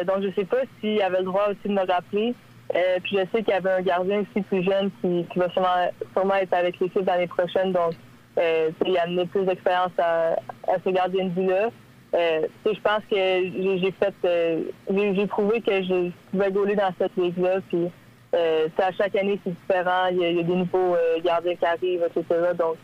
[0.08, 2.34] donc, je sais pas s'il avait le droit aussi de me rappeler.
[3.04, 6.54] Puis je sais qu'il y avait un gardien aussi plus jeune qui, va sûrement, être
[6.54, 7.72] avec l'équipe l'année prochaine.
[7.72, 7.94] Donc,
[8.38, 10.36] il a amené plus d'expérience à,
[10.84, 11.70] ce gardien de but-là.
[12.14, 17.16] Euh, je pense que j'ai fait, euh, j'ai prouvé que je pouvais gauler dans cette
[17.16, 17.60] ligue-là.
[17.70, 17.90] Puis,
[18.36, 20.08] euh, à chaque année, c'est différent.
[20.12, 22.52] Il y, a, des nouveaux gardiens qui arrivent, etc.
[22.58, 22.76] Donc,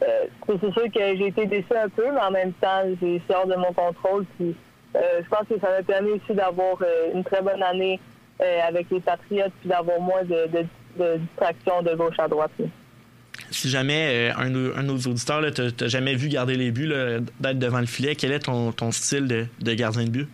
[0.00, 3.56] c'est sûr que j'ai été déçu un peu, mais en même temps, j'ai hors de
[3.56, 4.24] mon contrôle.
[4.36, 4.54] Puis,
[4.94, 6.76] je pense que ça m'a permis aussi d'avoir
[7.12, 7.98] une très bonne année
[8.40, 10.66] avec les Patriotes, puis d'avoir moins de, de,
[10.98, 12.50] de distractions de gauche à droite
[13.50, 16.92] si jamais euh, un, un, de nos auditeurs t'a jamais vu garder les buts,
[17.40, 20.28] d'être devant le filet, quel est ton, ton style de, de, gardien de but?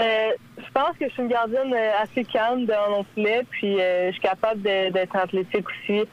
[0.00, 3.76] Euh, je pense que je suis une gardienne euh, assez calme devant mon filet, puis
[3.76, 6.04] je suis capable d'être athlétique aussi,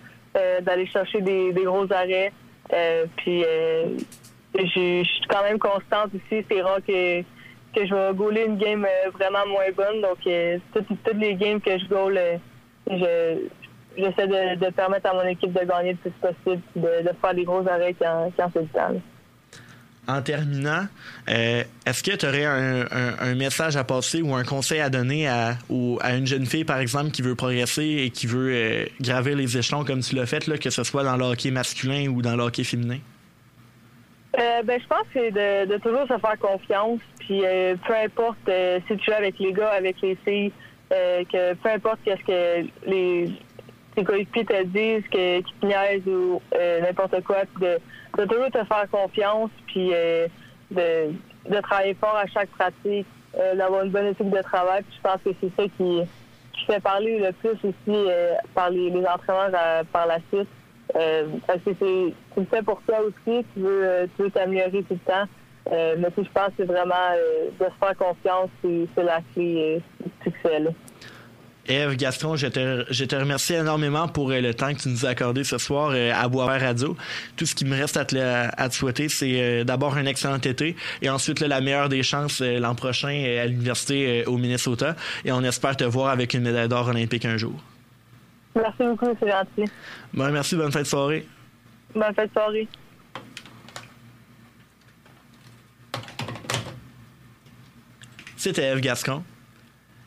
[0.62, 2.32] d'aller chercher des, gros arrêts.
[3.18, 3.44] puis
[4.56, 6.46] je suis quand même constante aussi.
[6.50, 7.22] C'est rare que,
[7.80, 10.02] que je vais gauler une game vraiment moins bonne.
[10.02, 10.18] Donc,
[10.74, 12.20] toutes, toutes les games que je goal,
[12.90, 13.48] je,
[13.98, 17.68] j'essaie de, permettre à mon équipe de gagner le plus possible de, faire des gros
[17.68, 19.02] arrêts quand, c'est le temps.
[20.08, 20.88] En terminant,
[21.30, 25.56] euh, est-ce que tu aurais un, message à passer ou un conseil à donner à,
[26.02, 29.58] à une jeune fille, par exemple, qui veut progresser et qui veut euh, graver les
[29.58, 32.36] échelons comme tu l'as fait, là, que ce soit dans le hockey masculin ou dans
[32.36, 32.98] le hockey féminin?
[34.38, 37.00] Euh, ben, je pense que c'est de, toujours se faire confiance.
[37.20, 37.42] Puis
[37.88, 38.50] peu importe
[38.88, 40.52] si tu es avec les gars, avec les filles,
[40.90, 43.32] que peu importe qu'est-ce que les,
[43.96, 47.80] tes coéquipiers te disent que, qu'ils te niaisent ou euh, n'importe quoi, de,
[48.18, 50.28] de, toujours te faire confiance, puis euh,
[50.72, 51.14] de,
[51.50, 54.84] de, travailler fort à chaque pratique, euh, d'avoir une bonne éthique de travail.
[54.84, 56.02] Puis je pense que c'est ça qui,
[56.54, 58.10] qui fait parler le plus aussi
[58.54, 60.50] par les, les entraîneurs par la suite.
[60.94, 64.94] Parce que c'est, tu le fais pour toi aussi, tu veux, tu veux t'améliorer tout
[64.94, 65.28] le temps.
[65.70, 66.96] mais je pense que c'est vraiment
[67.60, 70.60] de se faire confiance, c'est, la clé du succès.
[70.60, 70.72] Là.
[71.70, 75.44] Eve Gaston, je te, remercie énormément pour euh, le temps que tu nous as accordé
[75.44, 76.98] ce soir euh, à Boisvert Radio.
[77.38, 81.10] Tout ce qui me reste à te, souhaiter, c'est euh, d'abord un excellent été et
[81.10, 84.96] ensuite la meilleure des chances l'an prochain à l'université au Minnesota.
[85.26, 87.54] Et on espère te voir avec une médaille d'or olympique un jour.
[88.62, 89.72] Merci beaucoup, c'est gentil.
[90.14, 91.26] Bon, merci, bonne fête de soirée.
[91.94, 92.68] Bonne fête de soirée.
[98.36, 99.24] C'était Eve Gascon,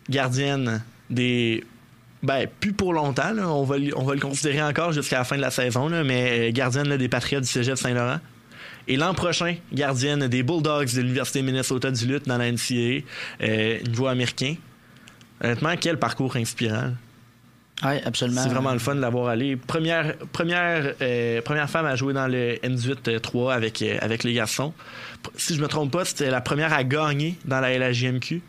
[0.08, 1.64] gardienne des
[2.22, 3.36] ben, plus pour longtemps.
[3.36, 6.52] On, va, on va le considérer encore jusqu'à la fin de la saison, mais euh,
[6.52, 8.20] gardienne des Patriotes du Cégep Saint-Laurent.
[8.88, 13.02] Et l'an prochain, gardienne des Bulldogs de l'Université Minnesota du Lutte dans la NCAA,
[13.42, 14.54] euh, niveau américain.
[15.42, 16.92] Honnêtement, quel parcours inspirant.
[17.84, 18.42] Oui, absolument.
[18.42, 19.56] C'est vraiment le fun de l'avoir allé.
[19.56, 24.72] Première, première, euh, première femme à jouer dans le N18-3 avec, avec les garçons.
[25.36, 28.42] Si je me trompe pas, c'était la première à gagner dans la LHJMQ.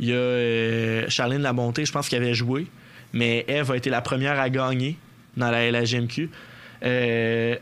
[0.00, 2.66] Il y a euh, Charline Labonté, je pense, qui avait joué.
[3.12, 4.96] Mais Eve a été la première à gagner
[5.36, 6.30] dans la LHGMQ.
[6.84, 7.56] Euh,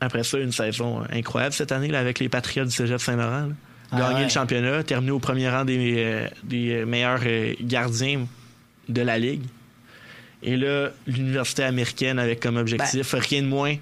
[0.00, 3.50] après ça, une saison incroyable cette année là, avec les Patriots du Cégep Saint-Laurent.
[3.90, 7.22] Ah gagner le championnat, terminer au premier rang des, euh, des meilleurs
[7.62, 8.26] gardiens
[8.88, 9.44] de la Ligue.
[10.42, 13.76] Et là, l'université américaine avec comme objectif ben rien de moins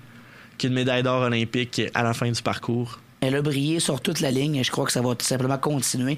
[0.58, 3.00] qu'une médaille d'or olympique à la fin du parcours.
[3.20, 5.58] Elle a brillé sur toute la ligne et je crois que ça va tout simplement
[5.58, 6.16] continuer.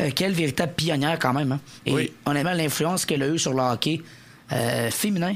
[0.00, 1.52] Euh, quelle véritable pionnière quand même.
[1.52, 1.60] Hein?
[1.84, 2.12] Et oui.
[2.24, 4.02] honnêtement, l'influence qu'elle a eue sur le hockey
[4.52, 5.34] euh, féminin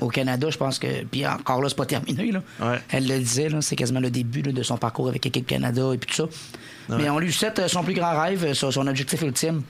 [0.00, 1.02] au Canada, je pense que.
[1.04, 2.30] Puis encore là, c'est pas terminé.
[2.30, 2.78] Là.
[2.90, 6.08] Elle le disait, c'est quasiment le début de son parcours avec l'équipe Canada et puis
[6.08, 6.96] tout ça.
[6.96, 9.62] Mais on lui souhaite euh, son plus grand rêve, son objectif ultime,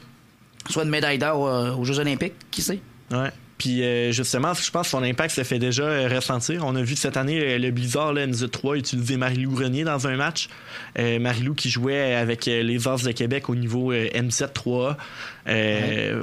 [0.68, 2.80] soit une médaille d'or aux Jeux Olympiques, qui sait?
[3.10, 3.30] Ouais.
[3.62, 6.66] Puis euh, justement, je pense que son impact se fait déjà euh, ressentir.
[6.66, 10.16] On a vu cette année euh, le Blizzard, là, NZ3, utiliser Marilou Grenier dans un
[10.16, 10.48] match.
[10.98, 14.96] Marilou qui jouait avec les As de Québec au niveau M7-3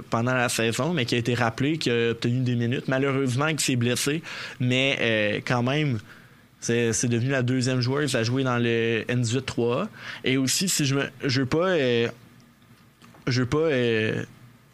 [0.10, 2.88] pendant la saison, mais qui a été rappelé, qui a obtenu des minutes.
[2.88, 4.22] Malheureusement, qui s'est blessé,
[4.60, 6.00] mais quand même.
[6.60, 9.88] C'est, devenu la deuxième joueuse à jouer dans le N18-3.
[10.26, 11.78] Et aussi, si je me, je veux pas,
[13.28, 13.70] je veux pas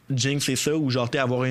[0.09, 1.47] jinx c'est ça ou genre avoir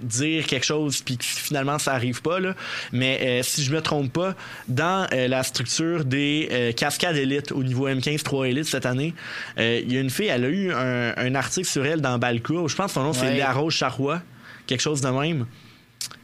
[0.00, 2.54] dire quelque chose puis finalement ça arrive pas là.
[2.92, 4.34] Mais euh, si je me trompe pas
[4.68, 9.14] dans euh, la structure des euh, cascades élites au niveau M15 3 élite cette année
[9.58, 12.76] il y a une fille elle a eu un, article sur elle dans Balcourt je
[12.76, 14.22] pense que son nom c'est La Rose Charrois
[14.66, 15.46] quelque chose de même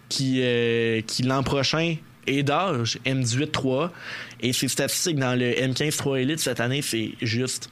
[0.08, 0.42] qui
[1.06, 3.92] qui l'an prochain est d'âge M18 3
[4.40, 7.70] et ses statistiques dans le M15 3 élite cette année c'est juste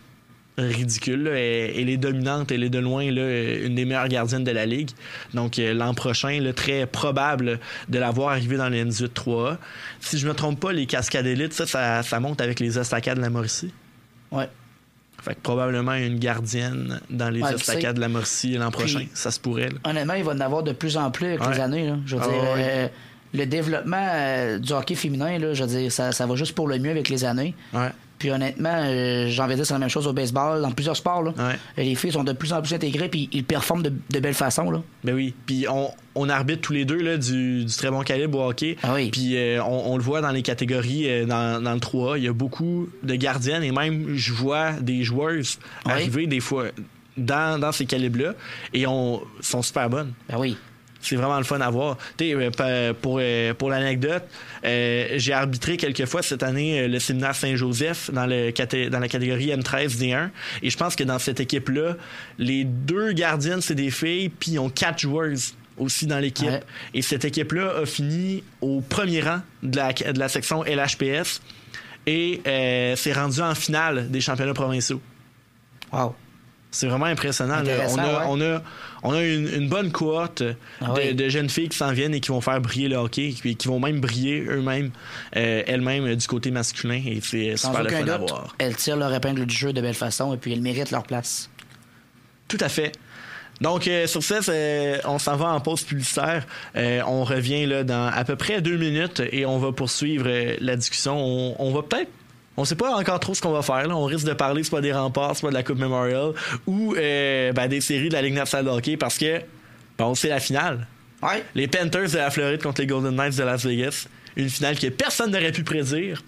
[0.58, 1.26] ridicule.
[1.28, 4.90] Elle, est dominante, elle est de loin une des meilleures gardiennes de la ligue.
[5.32, 9.58] Donc euh, l'an prochain, très probable de la voir arriver dans le N18 3
[10.00, 13.22] Si je me trompe pas, les cascades élites, ça, ça, monte avec les estacades de
[13.22, 13.72] la Mauricie.
[14.30, 14.48] Ouais.
[15.22, 19.06] Fait que probablement une gardienne dans les Ouais, estacades de la Morcie l'an prochain.
[19.14, 19.70] Ça se pourrait.
[19.70, 19.76] là.
[19.84, 21.54] Honnêtement, il va en avoir de plus en plus avec Ouais.
[21.54, 21.86] les années.
[21.86, 21.96] là.
[22.04, 22.56] Je veux Ah, dire, ouais.
[22.58, 22.88] euh,
[23.32, 26.68] le développement euh, du hockey féminin, là, je veux dire, ça, ça va juste pour
[26.68, 27.54] le mieux avec les années.
[28.18, 30.96] Puis honnêtement, euh, j'ai envie de dire c'est la même chose au baseball, dans plusieurs
[30.96, 31.22] sports.
[31.22, 31.32] Là.
[31.36, 31.84] Ouais.
[31.84, 34.70] Les filles sont de plus en plus intégrées puis ils performent de, de belle façon.
[34.70, 34.80] Là.
[35.02, 35.34] Ben oui.
[35.46, 38.76] Puis on, on arbitre tous les deux là, du, du très bon calibre au hockey.
[38.82, 39.10] Ah oui.
[39.10, 42.16] Puis euh, on, on le voit dans les catégories euh, dans, dans le 3A.
[42.18, 45.92] Il y a beaucoup de gardiennes et même je vois des joueuses Oui.
[45.92, 46.66] arriver des fois
[47.16, 48.34] dans, dans ces calibres-là
[48.72, 50.12] et on sont super bonnes.
[50.28, 50.56] Ben oui.
[51.04, 51.98] C'est vraiment le fun à voir.
[52.20, 54.24] Euh, pour, euh, pour l'anecdote,
[54.64, 58.50] euh, j'ai arbitré quelques fois cette année le séminaire Saint-Joseph dans, le,
[58.88, 60.30] dans la catégorie M13D1.
[60.62, 61.96] Et je pense que dans cette équipe-là,
[62.38, 66.48] les deux gardiennes, c'est des filles, puis ils ont quatre joueuses aussi dans l'équipe.
[66.48, 66.62] Ouais.
[66.94, 71.40] Et cette équipe-là a fini au premier rang de la, de la section LHPS
[72.06, 75.00] et euh, s'est rendu en finale des championnats provinciaux.
[75.92, 76.14] Wow.
[76.74, 77.62] C'est vraiment impressionnant.
[77.62, 78.24] On, a, ouais.
[78.28, 78.62] on, a,
[79.04, 80.42] on a une, une bonne cohorte
[80.80, 81.14] Ah de, oui.
[81.14, 83.68] de jeunes filles qui s'en viennent et qui vont faire briller le hockey, qui, qui
[83.68, 84.90] vont même briller eux-mêmes,
[85.36, 87.00] euh, elles-mêmes euh, du côté masculin.
[87.06, 88.54] Et c'est Sans super le à doute, voir.
[88.58, 91.48] elles tirent leur épingle du jeu de belle façon et puis elles méritent leur place.
[92.48, 92.92] Tout à fait.
[93.60, 94.40] Donc, euh, sur ça,
[95.04, 96.44] on s'en va en pause publicitaire.
[96.74, 100.56] Euh, on revient là, dans à peu près deux minutes et on va poursuivre euh,
[100.60, 101.16] la discussion.
[101.16, 102.10] On, on va peut-être.
[102.56, 103.86] On sait pas encore trop ce qu'on va faire.
[103.88, 103.96] Là.
[103.96, 106.32] On risque de parler soit des remparts, soit de la Coupe Memorial
[106.66, 109.40] ou euh, ben, des séries de la Ligue nationale de hockey parce que
[109.98, 110.86] bon, c'est la finale.
[111.22, 111.44] Ouais.
[111.54, 114.06] Les Panthers de la Floride contre les Golden Knights de Las Vegas.
[114.36, 116.22] Une finale que personne n'aurait pu prédire,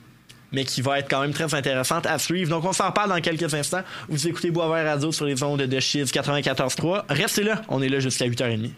[0.52, 2.50] mais qui va être quand même très intéressante à suivre.
[2.50, 3.82] Donc, on s'en parle dans quelques instants.
[4.08, 7.04] Vous écoutez Boisvert Radio sur les ondes de Chiz 94.3.
[7.08, 8.70] Restez là, on est là jusqu'à 8h30.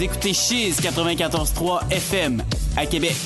[0.00, 2.42] Écoutez Chiz 94.3 FM
[2.76, 3.16] à Québec.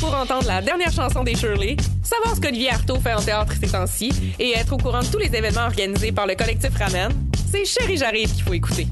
[0.00, 3.68] pour entendre la dernière chanson des Shirley, savoir ce qu'Olivier Artaud fait en théâtre ces
[3.68, 7.12] temps-ci et être au courant de tous les événements organisés par le collectif Ramen,
[7.50, 8.88] c'est Chéri J'arrive qu'il faut écouter.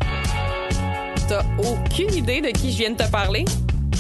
[1.29, 3.45] T'as aucune idée de qui je viens de te parler?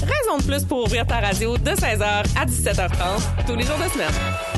[0.02, 3.90] Raison de plus pour ouvrir ta radio de 16h à 17h30 tous les jours de
[3.90, 4.57] semaine.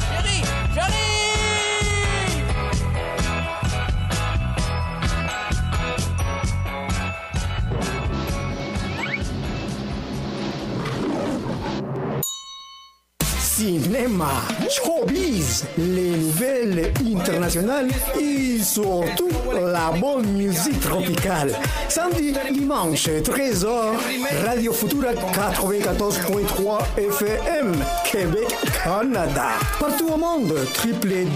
[13.60, 21.52] Cinéma, showbiz, les nouvelles internationales et surtout la bonne musique tropicale.
[21.90, 23.98] Samedi, dimanche, 13h,
[24.46, 27.74] Radio Futura 94.3 FM,
[28.10, 28.48] Québec,
[28.82, 29.48] Canada.
[29.78, 31.34] Partout au monde, www.cheese.ca.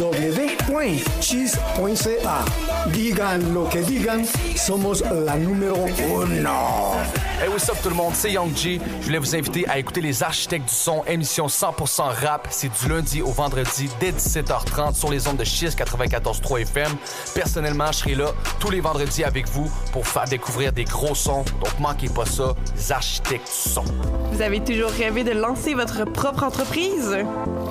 [2.91, 4.25] Digan lo que digan,
[4.57, 6.95] somos la numéro uno.
[7.41, 8.81] Hey, what's up tout le monde, c'est Young G.
[9.01, 12.47] Je voulais vous inviter à écouter Les Architectes du Son, émission 100% rap.
[12.51, 16.93] C'est du lundi au vendredi dès 17h30 sur les ondes de Chiz 94.3 FM.
[17.35, 18.27] Personnellement, je serai là
[18.61, 21.45] tous les vendredis avec vous pour faire découvrir des gros sons.
[21.61, 23.85] Donc manquez pas ça, Les Architectes du Son.
[24.31, 27.19] Vous avez toujours rêvé de lancer votre propre entreprise?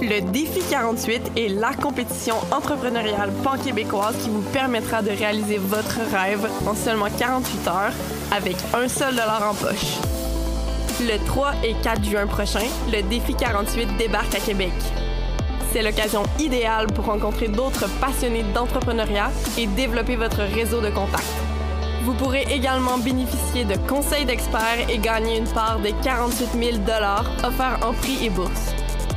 [0.02, 6.50] Le Défi 48 est la compétition entrepreneuriale pan-québécoise qui vous permettra de réaliser votre rêve
[6.68, 7.94] en seulement 48 heures
[8.34, 9.98] avec un seul dollar en poche.
[11.00, 14.74] Le 3 et 4 juin prochain, le Défi 48 débarque à Québec.
[15.72, 21.24] C'est l'occasion idéale pour rencontrer d'autres passionnés d'entrepreneuriat et développer votre réseau de contacts.
[22.04, 26.78] Vous pourrez également bénéficier de conseils d'experts et gagner une part des 48 000
[27.44, 28.74] offerts en prix et bourse.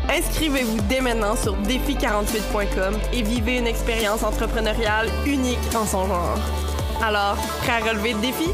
[0.09, 6.39] Inscrivez-vous dès maintenant sur défi48.com et vivez une expérience entrepreneuriale unique en son genre.
[7.05, 8.53] Alors, prêt à relever le défi?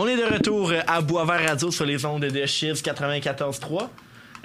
[0.00, 3.88] On est de retour à Boisvert Radio sur les ondes de Chiz 94.3.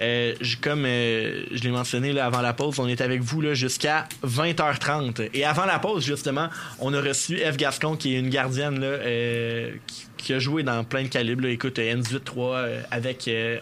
[0.01, 3.53] Euh, j- comme euh, je l'ai mentionné là, avant la pause, on est avec vous
[3.53, 5.29] jusqu'à 20h30.
[5.31, 6.47] Et avant la pause, justement,
[6.79, 9.73] on a reçu Eve Gascon, qui est une gardienne là, euh,
[10.17, 11.45] qui, a joué dans plein de calibres.
[11.45, 13.59] Écoute, euh, N18-3 euh, avec, euh,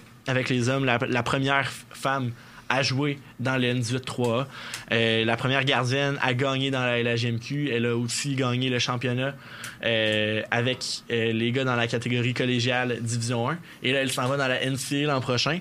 [0.50, 2.32] les hommes, la première femme
[2.72, 4.46] à jouer dans le N18-3A.
[4.94, 7.70] Euh, la première gardienne a gagné dans la LHMQ.
[7.72, 9.36] Elle a aussi gagné le championnat
[9.84, 13.58] euh, avec euh, les gars dans la catégorie collégiale Division 1.
[13.84, 15.60] Et là, elle s'en va dans la NCA l'an prochain.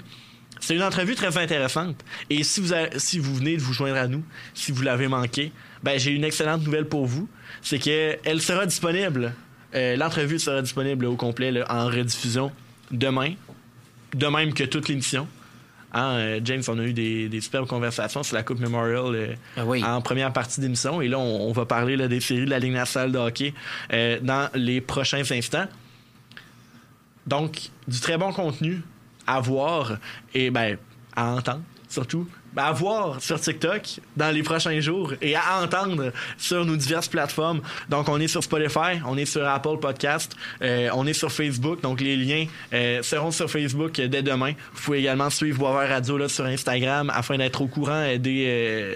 [0.60, 1.96] C'est une entrevue très intéressante.
[2.28, 4.22] Et si vous, a- si vous venez de vous joindre à nous,
[4.54, 5.50] si vous l'avez manqué,
[5.82, 7.28] ben, j'ai une excellente nouvelle pour vous.
[7.62, 9.32] C'est qu'elle sera disponible.
[9.72, 12.50] L'entrevue sera disponible au complet en rediffusion
[12.90, 13.34] demain.
[14.14, 15.28] De même que toute l'émission.
[15.92, 19.34] Hein, euh, James, on a eu des, des superbes conversations sur la Coupe Memorial euh,
[19.56, 19.82] Ah oui.
[19.84, 21.00] en première partie d'émission.
[21.00, 23.54] Et là, on, on va parler là, des séries de la Ligue nationale de hockey
[23.92, 25.66] euh, dans les prochains instants.
[27.26, 28.82] donc, du très bon contenu
[29.26, 29.96] à voir
[30.34, 30.76] et ben,
[31.16, 32.28] à entendre surtout.
[32.56, 37.60] À voir sur TikTok dans les prochains jours et à entendre sur nos diverses plateformes.
[37.88, 41.80] Donc, on est sur Spotify, on est sur Apple Podcast, euh, on est sur Facebook.
[41.80, 44.52] Donc, les liens euh, seront sur Facebook dès demain.
[44.74, 48.94] Vous pouvez également suivre Boisvert Radio là, sur Instagram afin d'être au courant des, euh,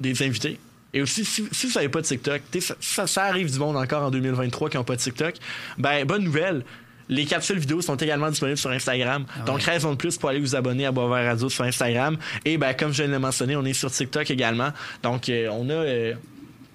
[0.00, 0.58] des invités.
[0.92, 2.42] Et aussi, si, si vous n'avez pas de TikTok,
[2.80, 5.34] ça, ça, arrive du monde encore en 2023 qui n'ont pas de TikTok,
[5.78, 6.64] ben, bonne nouvelle
[7.08, 9.24] les capsules vidéo sont également disponibles sur Instagram.
[9.34, 12.16] Ah Donc, raison de plus pour aller vous abonner à Boisvert Radio sur Instagram.
[12.44, 14.70] Et ben, comme je l'ai mentionné, on est sur TikTok également.
[15.02, 15.74] Donc, euh, on a.
[15.74, 16.14] Euh,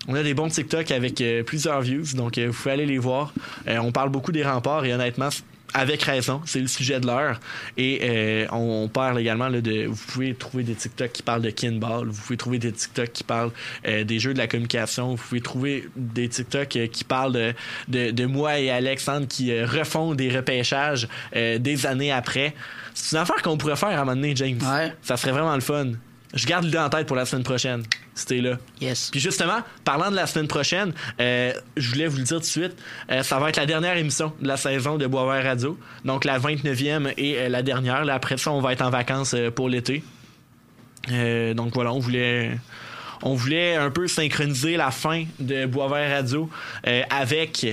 [0.08, 3.32] on a des bons TikTok avec euh, plusieurs views, donc vous pouvez aller les voir.
[3.68, 5.30] on parle beaucoup des remparts et honnêtement,
[5.74, 7.40] avec raison, c'est le sujet de l'heure.
[7.78, 9.86] Et euh, on, parle également là, de.
[9.86, 13.24] Vous pouvez trouver des TikTok qui parlent de kinball, vous pouvez trouver des TikTok qui
[13.24, 13.52] parlent
[13.88, 17.54] euh, des jeux de la communication, vous pouvez trouver des TikTok euh, qui parlent de,
[17.88, 22.54] de, de, moi et Alexandre qui refont des repêchages des années après.
[22.94, 24.60] C'est une affaire qu'on pourrait faire à un moment donné, James.
[25.02, 25.92] Ça serait vraiment le fun.
[26.34, 27.84] Je garde l'idée en tête pour la semaine prochaine.
[28.16, 28.58] C'était là.
[28.80, 29.10] Yes.
[29.12, 32.46] Puis justement, parlant de la semaine prochaine, euh, je voulais vous le dire tout de
[32.46, 32.76] suite,
[33.10, 35.78] euh, ça va être la dernière émission de la saison de Boisvert Radio.
[36.06, 38.06] Donc la 29e et euh, la dernière.
[38.06, 40.04] Là, après ça, on va être en vacances pour l'été.
[41.08, 42.58] donc voilà, on voulait
[43.24, 46.50] on voulait un peu synchroniser la fin de Boisvert Radio
[46.84, 47.68] avec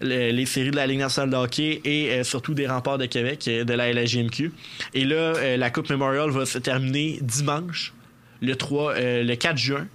[0.00, 3.72] les séries de la Ligue nationale de hockey et surtout des remparts de Québec de
[3.72, 4.52] la LGMQ.
[4.92, 7.94] Et là, la Coupe Memorial va se terminer dimanche
[8.40, 9.86] le 3, euh, le 4 juin.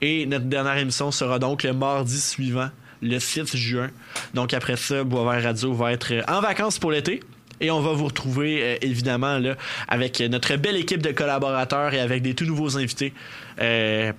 [0.00, 3.90] Et notre dernière émission sera donc le mardi suivant, le 6 juin.
[4.34, 7.20] Donc après ça, Boisvert Radio va être en vacances pour l'été.
[7.60, 9.54] Et on va vous retrouver euh, évidemment là,
[9.86, 13.12] avec notre belle équipe de collaborateurs et avec des tout nouveaux invités
[13.60, 14.12] euh,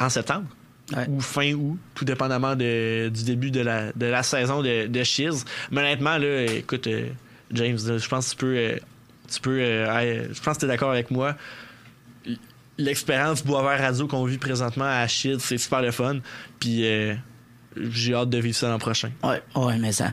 [0.00, 0.46] en septembre.
[1.08, 5.44] ou fin août, tout dépendamment du début de la, de la saison de, de Shiz.
[5.70, 6.88] Mais honnêtement, là, écoute,
[7.52, 8.80] James, je pense que tu peux.
[9.30, 11.36] tu peux je pense que tu es d'accord avec moi
[12.78, 16.18] l'expérience Boisvert Radio qu'on vit présentement à Shield, c'est super le fun.
[16.58, 17.14] Puis euh,
[17.76, 19.10] j'ai hâte de vivre ça l'an prochain.
[19.22, 20.12] Ouais, ouais, mais ça.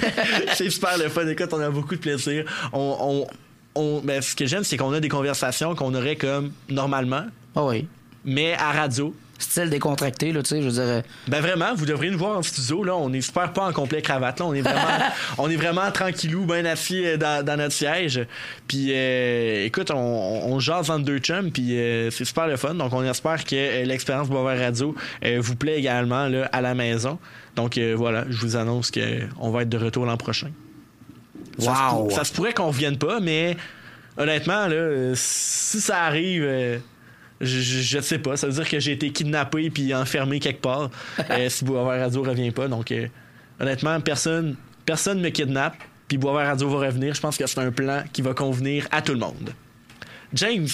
[0.54, 1.26] c'est super le fun.
[1.26, 2.44] Écoute, on a beaucoup de plaisir.
[2.72, 3.26] On,
[3.74, 7.26] on, ben, ce que j'aime, c'est qu'on a des conversations qu'on aurait comme normalement.
[7.54, 7.86] Ah oui.
[8.24, 9.14] Mais à radio
[9.44, 11.04] style décontracté, là, tu sais, je dirais.
[11.28, 12.96] Ben vraiment, vous devriez nous voir en studio, là.
[12.96, 14.46] On est super pas en complet cravate, là.
[14.46, 14.98] On est vraiment,
[15.38, 18.26] on est vraiment tranquillou, bien assis euh, dans, notre siège.
[18.66, 22.74] Puis, euh, écoute, on, on jase entre deux chums, puis euh, c'est super le fun.
[22.74, 24.94] Donc, on espère que l'expérience Boisvert Radio
[25.38, 27.18] vous plaît également, là, à la maison.
[27.56, 30.50] Donc, voilà, je vous annonce qu'on va être de retour l'an prochain.
[31.58, 32.10] Wow!
[32.10, 33.56] Ça, se, pourrait qu'on revienne pas, mais
[34.16, 36.80] honnêtement, là, si ça arrive
[37.44, 38.36] je, ne sais pas.
[38.36, 40.90] Ça veut dire que j'ai été kidnappé puis enfermé quelque part
[41.30, 42.68] euh, si Boisvert Radio revient pas.
[42.68, 43.06] Donc, euh,
[43.60, 45.76] honnêtement, personne personne me kidnappe
[46.08, 47.14] puis Boisvert Radio va revenir.
[47.14, 49.54] Je pense que c'est un plan qui va convenir à tout le monde.
[50.32, 50.66] James,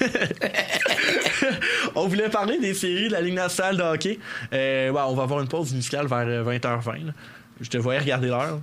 [1.94, 4.18] on voulait parler des séries de la Ligue nationale de hockey.
[4.54, 7.12] Euh, on va avoir une pause musicale vers 20h20.
[7.60, 8.60] Je te voyais regarder l'heure.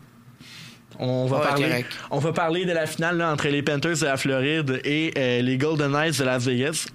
[0.99, 4.79] On va, parler, on va parler de la finale entre les Panthers de la Floride
[4.83, 6.87] et les Golden Knights de Las Vegas.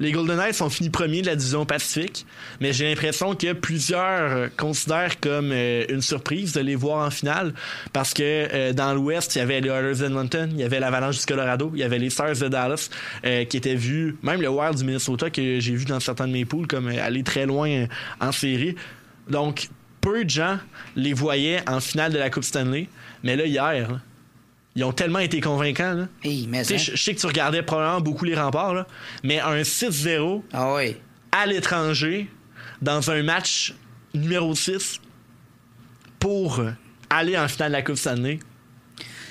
[0.00, 2.24] Les Golden Knights ont fini premier de la division Pacifique,
[2.58, 7.10] mais j'ai l'impression que plusieurs euh, considèrent comme euh, une surprise de les voir en
[7.10, 7.52] finale
[7.92, 11.18] parce que euh, dans l'Ouest, il y avait les Oilers d'Edmonton, il y avait l'Avalanche
[11.18, 12.88] du Colorado, il y avait les Stars de Dallas
[13.22, 16.46] qui étaient vus, même le Wild du Minnesota que j'ai vu dans certains de mes
[16.46, 17.86] poules comme aller très loin
[18.20, 18.76] en série.
[19.28, 19.68] Donc,
[20.00, 20.58] peu de gens
[20.96, 22.88] les voyaient en finale de la Coupe Stanley,
[23.22, 24.00] mais là, hier,
[24.76, 25.94] ils ont tellement été convaincants.
[25.94, 26.08] Là.
[26.48, 28.86] mais je, sais que tu regardais probablement beaucoup les remparts, là,
[29.22, 30.76] mais un 6-0 ah
[31.32, 32.28] à l'étranger,
[32.82, 33.74] dans un match
[34.14, 35.00] numéro 6,
[36.18, 36.60] pour
[37.08, 38.38] aller en finale de la Coupe Stanley,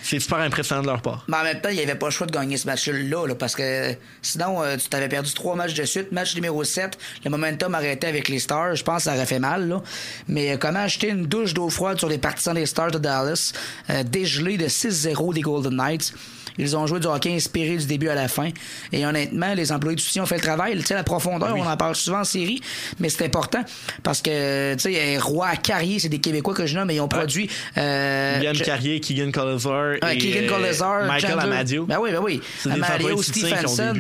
[0.10, 1.24] c'est super impressionnant de leur part.
[1.28, 3.36] Mais en même temps, il n'y avait pas le choix de gagner ce match-là, là,
[3.36, 3.94] parce que
[4.24, 6.12] sinon, euh, tu t'avais perdu trois matchs de suite.
[6.12, 8.76] Match numéro 7, le momentum arrêté avec les Stars.
[8.76, 9.68] Je pense que ça aurait fait mal.
[9.68, 9.84] Là.
[10.28, 13.54] Mais euh, comment acheter une douche d'eau froide sur les partisans des Stars de Dallas,
[13.92, 16.12] euh, dégelé de 6-0 des Golden Knights?
[16.58, 18.50] Ils ont joué du hockey inspiré du début à la fin.
[18.92, 20.78] Et honnêtement, les employés du soutien ont fait le travail.
[20.78, 22.62] Tu sais, la profondeur, on en parle souvent en série,
[23.00, 23.64] mais c'est important
[24.04, 27.08] parce que, tu sais, Roi Carrier, c'est des Québécois que je nomme, mais ils ont
[27.08, 27.50] produit.
[27.78, 29.96] Euh, Yann Carrier, Keegan Colazar.
[29.96, 31.86] et Keegan euh, Michael Amadio.
[31.86, 32.42] Ben oui, ben oui.
[32.70, 33.94] Amadio, Stephenson.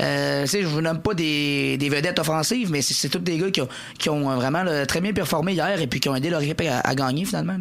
[0.00, 3.38] Euh, tu sais, je vous nomme pas des, des vedettes offensives, mais c'est tous des
[3.38, 6.30] gars qui ont, qui ont vraiment très bien performé hier et puis qui ont aidé
[6.30, 7.56] leur équipe à, gagner finalement.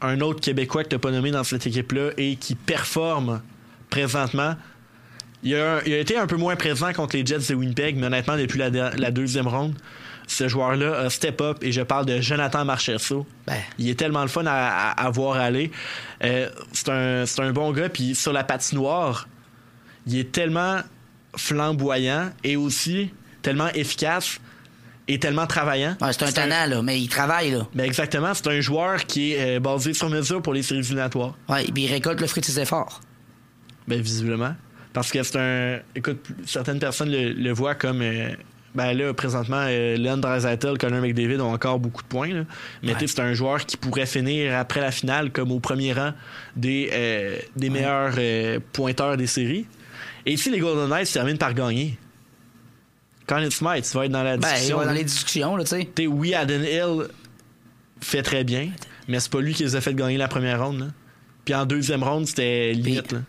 [0.00, 3.40] un autre Québécois que tu n'as pas nommé dans cette équipe-là et qui performe
[3.90, 4.54] présentement.
[5.42, 8.58] Il a, été un peu moins présent contre les Jets de Winnipeg, mais honnêtement, depuis
[8.58, 9.74] la, deuxième ronde,
[10.26, 13.26] ce joueur-là a step up et je parle de Jonathan Marchesso.
[13.46, 13.56] Ben.
[13.78, 15.72] Il est tellement le fun à, à- à voir aller.
[16.22, 19.28] Euh, c'est un, bon gars, puis sur la patinoire,
[20.06, 20.80] il est tellement
[21.36, 23.10] flamboyant et aussi
[23.42, 24.38] tellement efficace
[25.08, 25.96] et tellement travaillant.
[26.00, 27.66] Ouais, c'est un talent, là, mais il travaille, là.
[27.74, 31.34] Ben exactement, c'est un joueur qui est euh, basé sur mesure pour les séries éliminatoires.
[31.48, 33.00] Puis il récolte le fruit de ses efforts.
[33.88, 34.54] Ben, visiblement.
[34.92, 35.80] Parce que c'est un.
[35.94, 38.02] Écoute, certaines personnes le, le voient comme.
[38.02, 38.30] euh,
[38.74, 42.32] ben là, présentement, euh, Leon Draisaitl, Connor McDavid ont encore beaucoup de points.
[42.32, 42.44] là.
[42.84, 45.92] Mais tu sais, c'est un joueur qui pourrait finir après la finale comme au premier
[45.92, 46.12] rang
[46.54, 49.66] des, euh, des meilleurs euh, pointeurs des séries.
[50.24, 51.98] Et si les Golden Knights terminent par gagner,
[53.26, 54.78] Conn Smith, tu vas être dans la Ben, discussion.
[54.78, 54.96] va dans là.
[54.98, 56.06] les discussions, là, tu sais.
[56.06, 57.06] Oui, Aden Hill
[58.00, 58.70] fait très bien,
[59.08, 60.80] mais c'est pas lui qui les a fait gagner la première ronde.
[60.80, 60.86] là.
[61.44, 63.08] Puis en deuxième ronde, c'était limite.
[63.08, 63.22] Puis- là.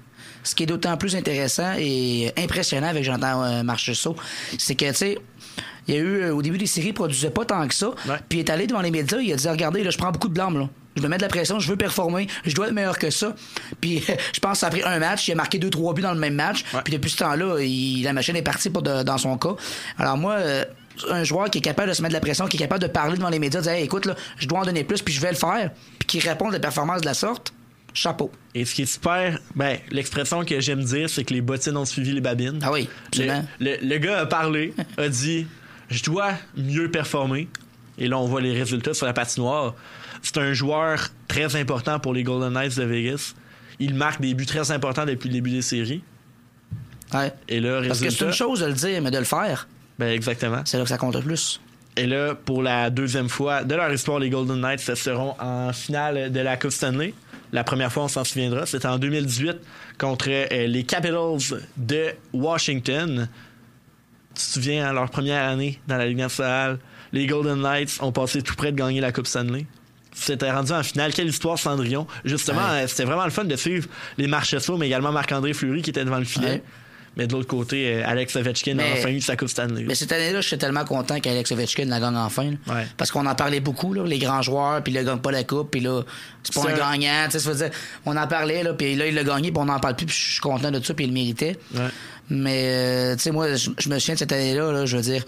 [0.43, 4.15] Ce qui est d'autant plus intéressant et impressionnant avec Jonathan euh, Marchessault,
[4.57, 5.17] c'est que, tu sais,
[5.87, 7.89] il y a eu, euh, au début des séries, il produisait pas tant que ça.
[8.07, 8.15] Ouais.
[8.29, 10.27] Puis il est allé devant les médias, il a dit Regardez, là, je prends beaucoup
[10.29, 10.69] de blâme, là.
[10.97, 13.33] Je me mets de la pression, je veux performer, je dois être meilleur que ça.
[13.79, 16.01] Puis je pense que ça a pris un match, il a marqué deux, trois buts
[16.01, 16.65] dans le même match.
[16.73, 16.81] Ouais.
[16.83, 19.55] Puis depuis ce temps-là, il- la machine est partie pour de- dans son cas.
[19.97, 20.65] Alors moi, euh,
[21.09, 22.87] un joueur qui est capable de se mettre de la pression, qui est capable de
[22.87, 25.13] parler devant les médias, de dire Hey, écoute, là, je dois en donner plus, puis
[25.13, 27.53] je vais le faire, puis qui répond de performances de la sorte,
[27.93, 28.31] chapeau.
[28.55, 31.85] Et ce qui est super, ben, l'expression que j'aime dire, c'est que les bottines ont
[31.85, 32.59] suivi les babines.
[32.63, 32.87] Ah oui,
[33.17, 35.47] Le, le- le gars a parlé, a dit
[35.89, 37.47] Je dois mieux performer.
[37.97, 39.75] Et là, on voit les résultats sur la patinoire.
[40.21, 43.33] C'est un joueur très important pour les Golden Knights de Vegas.
[43.79, 46.01] Il marque des buts très importants depuis le début des séries.
[47.13, 47.33] Ouais.
[47.49, 48.25] Et là, Parce que c'est résultat.
[48.27, 49.67] une chose de le dire, mais de le faire,
[49.99, 50.61] Ben, exactement.
[50.65, 51.59] c'est là que ça compte le plus.
[51.97, 55.73] Et là, pour la deuxième fois de leur histoire, les Golden Knights se seront en
[55.73, 57.13] finale de la Coupe Stanley.
[57.51, 59.57] La première fois, on s'en souviendra, c'était en 2018
[59.97, 63.27] contre euh, les Capitals de Washington.
[64.29, 66.79] Tu te souviens, hein, leur première année dans la Ligue nationale,
[67.11, 69.65] les Golden Knights ont passé tout près de gagner la Coupe Stanley.
[70.13, 71.13] C'était rendu en finale.
[71.13, 72.07] Quelle histoire, Cendrillon.
[72.25, 72.83] Justement, Ouais.
[72.83, 73.87] euh, c'était vraiment le fun de suivre
[74.17, 76.47] les Marchessault, mais également Marc-André Fleury qui était devant le filet.
[76.51, 76.63] Ouais.
[77.18, 79.84] Mais de l'autre côté, euh, Alex Ovechkin a Mais- enfin eu sa Coupe Stanley.
[79.86, 82.51] Mais cette année-là, je suis tellement content qu'Alex Ovechkin la gagne enfin.
[82.68, 82.88] Ouais.
[82.95, 85.43] Parce qu'on en parlait beaucoup, là, les grands joueurs, puis il ne gagne pas la
[85.43, 86.03] coupe, puis là,
[86.43, 87.28] c'est pas un gagnant.
[87.28, 87.70] dire,
[88.05, 90.16] on en parlait, là, puis là, il l'a gagné, puis on n'en parle plus, puis
[90.16, 91.57] je suis content de ça, puis il le méritait.
[91.76, 91.88] Ouais.
[92.30, 95.26] Mais, euh, tu sais, moi, je me souviens de cette année-là, là, je veux dire,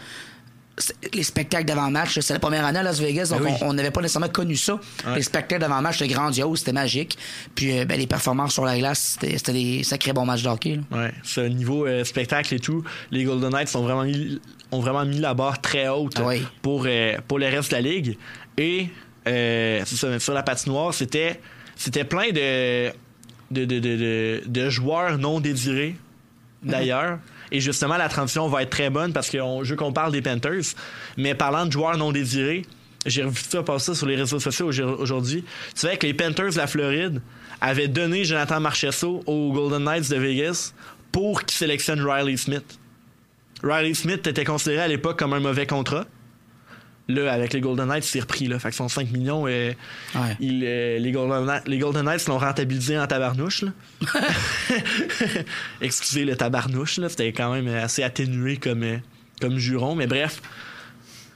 [1.14, 3.58] les spectacles d'avant-match, c'est la première année à Las Vegas, donc Ben oui.
[3.62, 4.74] on- n'avait pas nécessairement connu ça.
[5.06, 5.16] Ouais.
[5.18, 7.16] Les spectacles d'avant-match, c'était grandiose, c'était magique.
[7.54, 10.80] Puis euh, ben, les performances sur la glace, c'était des sacrés bons matchs de hockey.
[10.92, 10.98] là.
[10.98, 15.06] Ouais, ce niveau euh, spectacle et tout, les Golden Knights ont vraiment mis, ont vraiment
[15.06, 16.32] mis la barre très haute Ah
[16.64, 18.18] pour, euh, pour le reste de la ligue.
[18.58, 18.88] Et
[19.28, 21.40] euh, ça, sur la patinoire, c'était,
[21.76, 22.90] c'était plein de,
[23.52, 25.96] de, de, de, de- de joueurs non désirés,
[26.64, 27.20] d'ailleurs.
[27.52, 30.22] Et justement, la transition va être très bonne parce que je veux qu'on parle des
[30.22, 30.74] Panthers.
[31.18, 32.64] Mais parlant de joueurs non désirés,
[33.06, 35.44] j'ai revu ça passer sur les réseaux sociaux aujourd- aujourd'hui.
[35.44, 37.22] Tu sais que les Panthers de la Floride
[37.62, 40.74] avaient donné Jonathan Marchesso aux Golden Knights de Vegas
[41.12, 42.80] pour qu'ils sélectionnent Riley Smith.
[43.62, 46.06] Riley Smith était considéré à l'époque comme un mauvais contrat.
[47.10, 48.48] Là, avec les Golden Knights, c'est repris.
[48.48, 48.60] Là.
[48.60, 49.74] Fait que son 5 millions, euh,
[50.16, 50.38] Ouais.
[50.40, 53.64] il, euh, les, Golden, Knights- les Golden Knights l'ont rentabilisé en tabarnouche.
[53.64, 53.72] Là.
[55.82, 57.10] Excusez le tabarnouche, là.
[57.10, 58.98] c'était quand même assez atténué comme, euh,
[59.42, 60.42] comme juron, mais bref.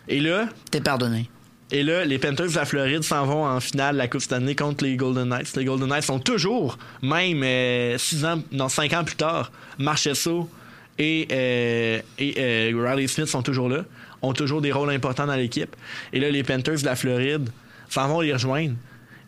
[0.07, 1.29] Et là, T'es pardonné.
[1.71, 4.55] et là, les Panthers de la Floride s'en vont en finale de la Coupe Stanley
[4.55, 5.55] contre les Golden Knights.
[5.57, 10.49] Les Golden Knights sont toujours, même euh, six ans, non, cinq ans plus tard, Marchesso
[10.97, 12.35] et, euh, et
[12.73, 13.83] euh, Riley Smith sont toujours là,
[14.21, 15.75] ont toujours des rôles importants dans l'équipe.
[16.13, 17.49] Et là, les Panthers de la Floride
[17.89, 18.75] s'en vont les rejoindre.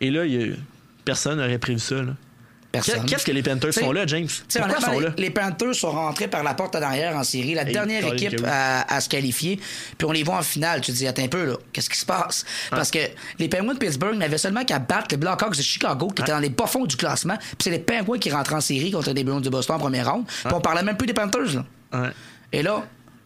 [0.00, 0.54] Et là, il y a-
[1.04, 1.96] personne n'aurait prévu ça.
[1.96, 2.12] là.
[2.72, 3.04] Personne.
[3.04, 4.28] Qu'est-ce que les Panthers T'sais, font là, James?
[4.28, 5.14] T'sais, Pourquoi ils honnêtement, sont là?
[5.16, 8.02] les, les Panthers sont rentrés par la porte en arrière en série, la Hey, dernière
[8.02, 9.58] Colin équipe à, à se qualifier,
[9.98, 10.80] puis on les voit en finale.
[10.80, 12.44] Tu te dis, attends un peu, là, qu'est-ce qui se passe?
[12.70, 13.00] Parce que
[13.40, 16.38] les Penguins de Pittsburgh n'avaient seulement qu'à battre les Blackhawks de Chicago, qui étaient dans
[16.38, 19.24] les bas fonds du classement, puis c'est les Penguins qui rentrent en série contre les
[19.24, 21.64] Bruins de Boston en première ronde, puis on parlait même plus des Panthers.
[21.92, 22.12] Là.
[22.52, 22.84] Et là,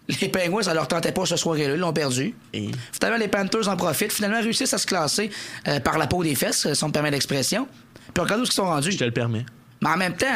[0.08, 2.34] les Penguins, ça leur tentait pas ce soir-là, ils l'ont perdu.
[2.52, 5.30] Et- Finalement, les Panthers en profitent, finalement réussissent à se classer
[5.68, 7.66] euh, par la peau des fesses, si on me permet l'expression.
[8.12, 8.92] Puis regarde où ils sont rendus.
[8.92, 9.44] Je te le permets.
[9.82, 10.26] Mais en même temps,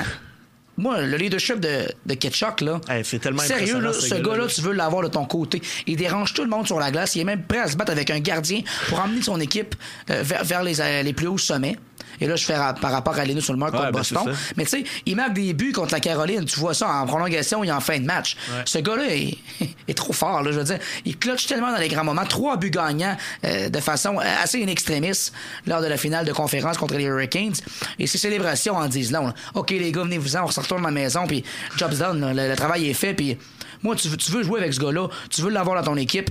[0.77, 2.81] moi, le leadership de, de Ketchuk, là.
[2.89, 4.47] Hey, c'est tellement Sérieux, là, ce gars-là, gars-là, là.
[4.49, 5.61] tu veux l'avoir de ton côté.
[5.87, 7.15] Il dérange tout le monde sur la glace.
[7.17, 9.75] Il est même prêt à se battre avec un gardien pour emmener son équipe
[10.11, 11.77] euh, vers, vers les, euh, les plus hauts sommets.
[12.21, 14.35] Et là, je fais par rapport à Lenus sur le contre Ouais, ben, Boston.
[14.57, 16.45] Mais tu sais, il marque des buts contre la Caroline.
[16.45, 18.37] Tu vois ça en prolongation et en fin de match.
[18.51, 18.63] Ouais.
[18.65, 19.39] Ce gars-là est,
[19.89, 20.43] est trop fort.
[20.43, 22.25] Là, je veux dire, il clutche tellement dans les grands moments.
[22.25, 25.31] Trois buts gagnants euh, de façon assez in extremis
[25.67, 27.55] lors de la finale de conférence contre les Hurricanes.
[27.99, 29.27] Et ces célébrations en disent long.
[29.29, 29.35] là.
[29.55, 31.45] OK, les gars, venez-vous-en, on se retourne à la maison, puis
[31.77, 32.21] job's done.
[32.21, 32.33] là.
[32.35, 33.15] Le, le travail est fait.
[33.15, 33.39] Puis
[33.83, 35.09] moi, tu veux, tu veux jouer avec ce gars-là.
[35.31, 36.31] Tu veux l'avoir dans ton équipe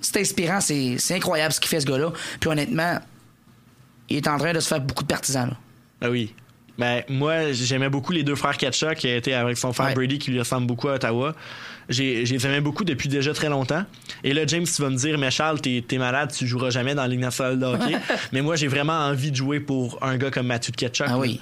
[0.00, 2.12] c'est inspirant, c'est incroyable ce qu'il fait, ce gars-là.
[2.38, 2.98] Puis honnêtement,
[4.08, 5.48] il est en train de se faire beaucoup de partisans.
[5.48, 5.56] Là.
[6.00, 6.34] Ben oui.
[6.76, 9.94] Ben, moi, j'aimais beaucoup les deux frères Ketchuk qui étaient avec son frère Ouais.
[9.94, 11.34] Brady qui lui ressemble beaucoup à Ottawa.
[11.88, 13.84] J'ai, j'ai les aimais beaucoup depuis déjà très longtemps.
[14.24, 16.94] Et là, James, tu vas me dire, mais Charles, t'es, t'es malade, tu joueras jamais
[16.94, 17.96] dans la Ligue nationale de hockey.
[18.32, 21.06] mais moi, j'ai vraiment envie de jouer pour un gars comme Mathieu de Ketchuk.
[21.08, 21.40] Ah oui.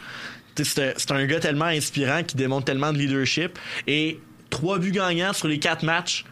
[0.57, 3.59] C'est, c'est un gars tellement inspirant qui démontre tellement de leadership.
[3.87, 6.27] Et trois buts gagnants sur les quatre matchs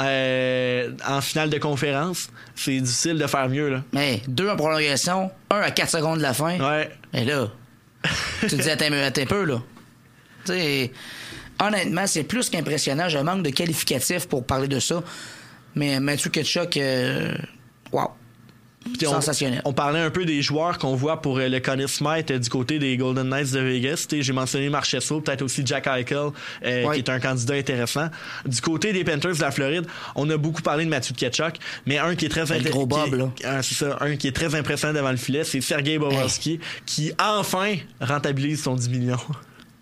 [0.00, 3.68] euh, en finale de conférence, c'est difficile de faire mieux.
[3.68, 3.82] Là.
[3.92, 6.58] Mais deux en prolongation, un à 4 secondes de la fin.
[6.58, 6.90] Ouais.
[7.12, 7.48] Mais là,
[8.40, 9.62] tu te dis, attends, attends un peu, là.
[10.44, 10.92] Tu sais,
[11.60, 13.08] honnêtement, c'est plus qu'impressionnant.
[13.08, 15.02] Je manque de qualificatifs pour parler de ça.
[15.74, 17.34] Mais Mathieu Ketchuk, euh,
[17.92, 18.10] wow.
[18.86, 19.62] On- Sensationnel.
[19.64, 22.48] On, parlait un peu des joueurs qu'on voit pour euh, le Conn Smythe euh, du
[22.48, 24.06] côté des Golden Knights de Vegas.
[24.10, 26.30] J'ai mentionné Marchesso, peut-être aussi Jack Eichel,
[26.64, 28.08] euh, qui est un candidat intéressant.
[28.46, 31.56] Du côté des Panthers de la Floride, on a beaucoup parlé de Mathieu Ketchuk,
[31.86, 33.62] mais un qui est très gros Bob, là.
[33.62, 38.62] Ça, un qui est très impressionnant devant le filet, c'est Sergei Bobrovsky, qui enfin rentabilise
[38.62, 39.18] son 10 millions.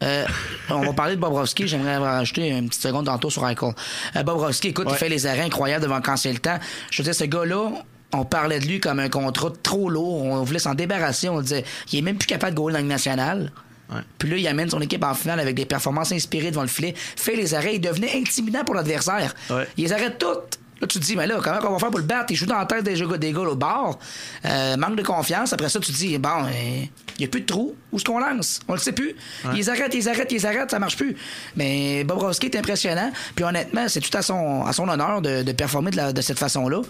[0.03, 0.27] Euh,
[0.69, 1.67] on va parler de Bobrovski.
[1.67, 3.73] J'aimerais rajouter une petite seconde tantôt sur Eichel.
[4.15, 6.59] Euh, Bobrovski, écoute, il fait les arrêts incroyables devant quand c'est le temps.
[6.91, 7.71] Je veux dire, ce gars-là,
[8.13, 10.25] on parlait de lui comme un contrat trop lourd.
[10.25, 11.29] On voulait s'en débarrasser.
[11.29, 13.53] On disait, il est même plus capable de gagner dans nationale.
[13.91, 14.01] Ouais.
[14.19, 16.95] Puis là, il amène son équipe en finale avec des performances inspirées devant le filet,
[16.97, 19.35] fait les arrêts, il devenait intimidant pour l'adversaire.
[19.51, 19.67] Ouais.
[19.77, 20.59] Il les arrête toutes.
[20.81, 22.27] Là, tu te dis, mais là, comment on va faire pour le battre?
[22.31, 23.99] Il joue dans la tête des gars, des gars au bord.
[24.45, 25.53] Euh, manque de confiance.
[25.55, 27.75] Après ça, tu te dis, bon, euh, il n'y a plus de trou.
[27.93, 28.61] Où est-ce qu'on lance?
[28.69, 29.15] On le sait plus.
[29.47, 31.17] Ils les arrêtent, ils les arrêtent, ils les arrêtent, ça marche plus.
[31.57, 33.11] Mais Bobrovski est impressionnant.
[33.35, 36.21] Puis honnêtement, c'est tout à son, à son honneur de, de performer de, la- de
[36.21, 36.83] cette façon-là.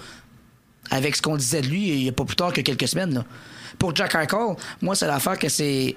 [0.91, 3.15] Avec ce qu'on disait de lui il n'y a pas plus tard que quelques semaines.
[3.15, 3.25] Là.
[3.79, 5.97] Pour Jack Eichel, moi, c'est l'affaire que c'est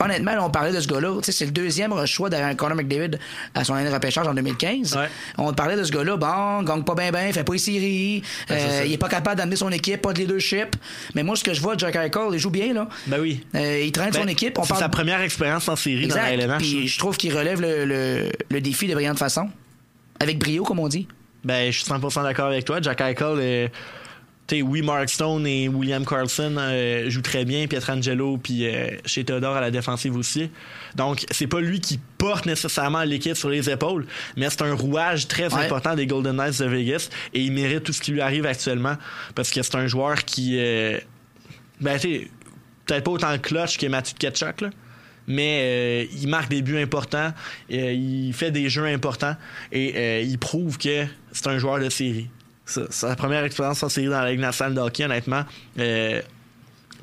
[0.00, 1.20] honnêtement, là, on parlait de ce gars-là.
[1.22, 3.18] C'est le deuxième choix derrière Conor McDavid
[3.54, 4.96] à son année de repêchage en 2015.
[4.96, 5.06] Ouais.
[5.38, 6.16] On parlait de ce gars-là.
[6.16, 8.22] Bon, gagne pas bien, bien, fait pas les séries.
[8.48, 10.74] C'est euh, il est pas capable d'amener son équipe, pas de leadership.
[11.14, 12.72] Mais moi, ce que je vois, Jack Eichel, il joue bien.
[12.74, 12.88] là.
[13.06, 13.44] Ben oui.
[13.54, 14.58] Euh, il traîne son Ben, équipe.
[14.62, 14.80] C'est parle...
[14.80, 16.46] sa première expérience en série dans la Exact.
[16.48, 16.58] LNH.
[16.58, 19.50] Puis je trouve qu'il relève le, le- le défi de brillante façon.
[20.18, 21.06] Avec brio, comme on dit.
[21.44, 22.80] Ben, je suis 100% d'accord avec toi.
[22.80, 23.68] Jack Eichel, euh,
[24.46, 28.88] tu sais, oui, Mark Stone et William Carlson euh, jouent très bien, Pietrangelo, puis euh,
[29.06, 30.50] chez Theodore à la défensive aussi.
[30.94, 35.26] Donc, c'est pas lui qui porte nécessairement l'équipe sur les épaules, mais c'est un rouage
[35.28, 35.64] très Ouais.
[35.64, 38.96] important des Golden Knights de Vegas et il mérite tout ce qui lui arrive actuellement
[39.34, 40.98] parce que c'est un joueur qui, euh,
[41.80, 42.28] ben, tu sais,
[42.86, 44.70] peut-être pas autant clutch que Mathieu Ketchuk, là.
[45.26, 47.32] Mais euh, il marque des buts importants,
[47.72, 49.36] euh, il fait des jeux importants
[49.70, 52.28] et euh, il prouve que c'est un joueur de série.
[52.66, 55.44] Sa première expérience en série dans la Ligue nationale de hockey, honnêtement,
[55.78, 56.22] euh,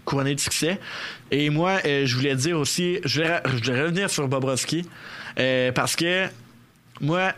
[0.03, 0.79] couronné de succès.
[1.31, 4.87] Et moi, je voulais dire aussi, je voulais, revenir sur Bobrovski
[5.75, 6.27] parce que
[7.01, 7.33] moi,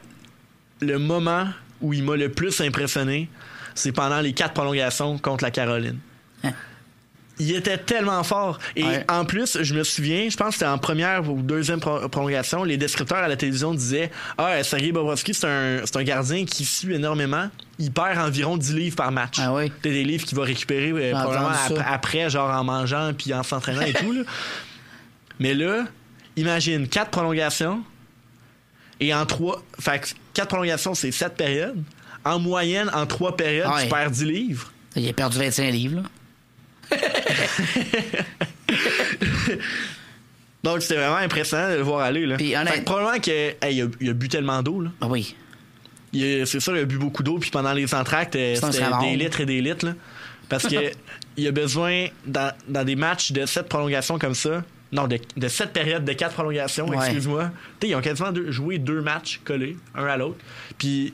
[0.80, 1.48] le moment
[1.82, 3.28] où il m'a le plus impressionné,
[3.76, 6.00] c'est pendant les quatre prolongations contre la Caroline.
[7.44, 8.60] Il était tellement fort.
[8.76, 9.04] Et Ouais.
[9.10, 12.64] en plus, je me souviens, je pense que c'était en première ou deuxième pro- prolongation,
[12.64, 16.66] les descripteurs à la télévision disaient Ah, Sergei Bobrovski, c'est un, c'est un gardien qui
[16.66, 17.50] suit énormément.
[17.80, 19.38] Il perd environ 10 livres par match.
[19.40, 19.72] Ah oui.
[19.82, 23.42] T'as des livres qu'il va récupérer euh, probablement ap- après, genre en mangeant puis en
[23.42, 24.12] s'entraînant et tout.
[24.12, 24.22] là.
[25.40, 25.86] Mais là,
[26.36, 27.82] imagine quatre prolongations
[29.00, 29.64] et en trois.
[29.80, 31.82] Fait que quatre prolongations, c'est sept périodes.
[32.24, 33.84] En moyenne, en trois périodes, Ouais.
[33.86, 34.72] tu perds 10 livres.
[34.96, 35.96] Il a perdu 25 livres.
[35.96, 36.04] Là.
[40.64, 42.26] Donc, c'était vraiment impressionnant de le voir aller.
[42.26, 42.38] Là.
[42.38, 43.70] Puis, honnête- Fait que probablement qu'il a,
[44.00, 44.82] il a bu tellement d'eau.
[44.82, 44.92] là.
[45.02, 45.36] Ah oui.
[46.14, 47.40] Il C'est sûr, il a bu beaucoup d'eau.
[47.40, 49.86] Puis pendant les entractes, euh, c'était des litres et des litres.
[49.88, 49.94] là.
[50.50, 50.76] Parce que
[51.38, 55.48] il a besoin, dans, dans des matchs de sept prolongations comme ça, non, de, de
[55.48, 56.98] sept périodes de quatre prolongations, Ouais.
[56.98, 57.50] excuse-moi.
[57.82, 60.38] Ils ont quasiment deux- joué deux matchs collés, un à l'autre.
[60.78, 61.14] Puis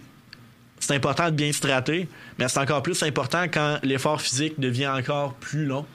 [0.80, 2.07] c'est important de bien se hydrater,
[2.38, 5.86] mais c'est encore plus important quand l'effort physique devient encore plus long.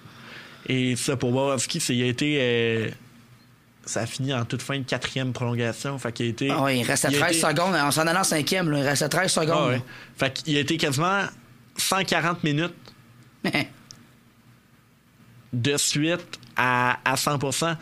[0.68, 2.38] Et ça, pour Bobrovski, c'est il a été.
[2.40, 2.90] euh,
[3.84, 5.98] ça a fini en toute fin de quatrième prolongation.
[5.98, 6.50] Fait qu'il a été.
[6.50, 7.74] Ah oui, il restait il a 13 été- secondes.
[7.74, 9.50] En s'en allant cinquième, là, il restait 13 secondes.
[9.58, 9.82] ah ouais.
[10.16, 11.22] Fait qu'il a été quasiment
[11.76, 12.74] 140 minutes
[15.52, 17.76] de suite à, à 100%.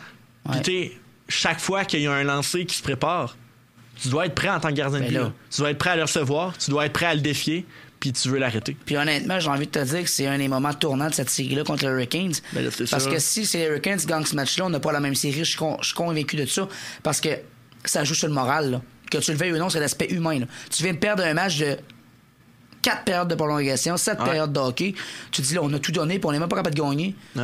[0.63, 0.91] Puis
[1.29, 3.37] chaque fois qu'il y a un lancer qui se prépare,
[4.01, 5.31] tu dois être prêt en tant que gardien de Ben but.
[5.49, 7.65] Tu dois être prêt à le recevoir, tu dois être prêt à le défier,
[7.99, 8.75] puis tu veux l'arrêter.
[8.85, 11.29] Puis honnêtement, j'ai envie de te dire que c'est un des moments tournants de cette
[11.29, 12.33] série-là contre les Hurricanes.
[12.53, 13.11] Ben là, parce sûr.
[13.11, 15.39] que si c'est les Hurricanes qui gagnent ce match-là, on n'a pas la même série.
[15.39, 16.67] Je suis con- convaincu de ça.
[17.03, 17.29] Parce que
[17.85, 18.71] ça joue sur le moral.
[18.71, 18.81] là.
[19.11, 20.39] Que tu le veuilles ou non, c'est l'aspect humain.
[20.39, 20.45] là.
[20.69, 21.77] Tu viens de perdre un match de
[22.81, 24.25] 4 périodes de prolongation, 7 Ouais.
[24.25, 24.95] périodes de hockey.
[25.31, 26.81] Tu te dis, là, on a tout donné, puis on n'est même pas capable de
[26.81, 27.13] gagner.
[27.35, 27.43] Ouais.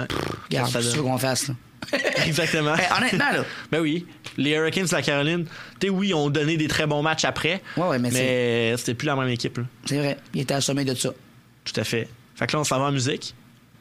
[0.49, 0.81] Regarde, donne.
[0.81, 1.55] veux qu'on fasse, là?
[2.25, 2.73] Exactement.
[2.77, 3.45] Eh, honnêtement, là.
[3.71, 4.05] Ben oui.
[4.37, 5.45] Les Hurricanes de la Caroline,
[5.79, 7.61] tu sais, oui, ont donné des très bons matchs après.
[7.75, 9.59] Ouais, ouais, mais mais c'était plus la même équipe.
[9.85, 10.17] C'est vrai.
[10.33, 11.09] Il était à sommet de ça.
[11.63, 12.07] Tout à fait.
[12.35, 13.33] Fait que là, on s'en va en musique.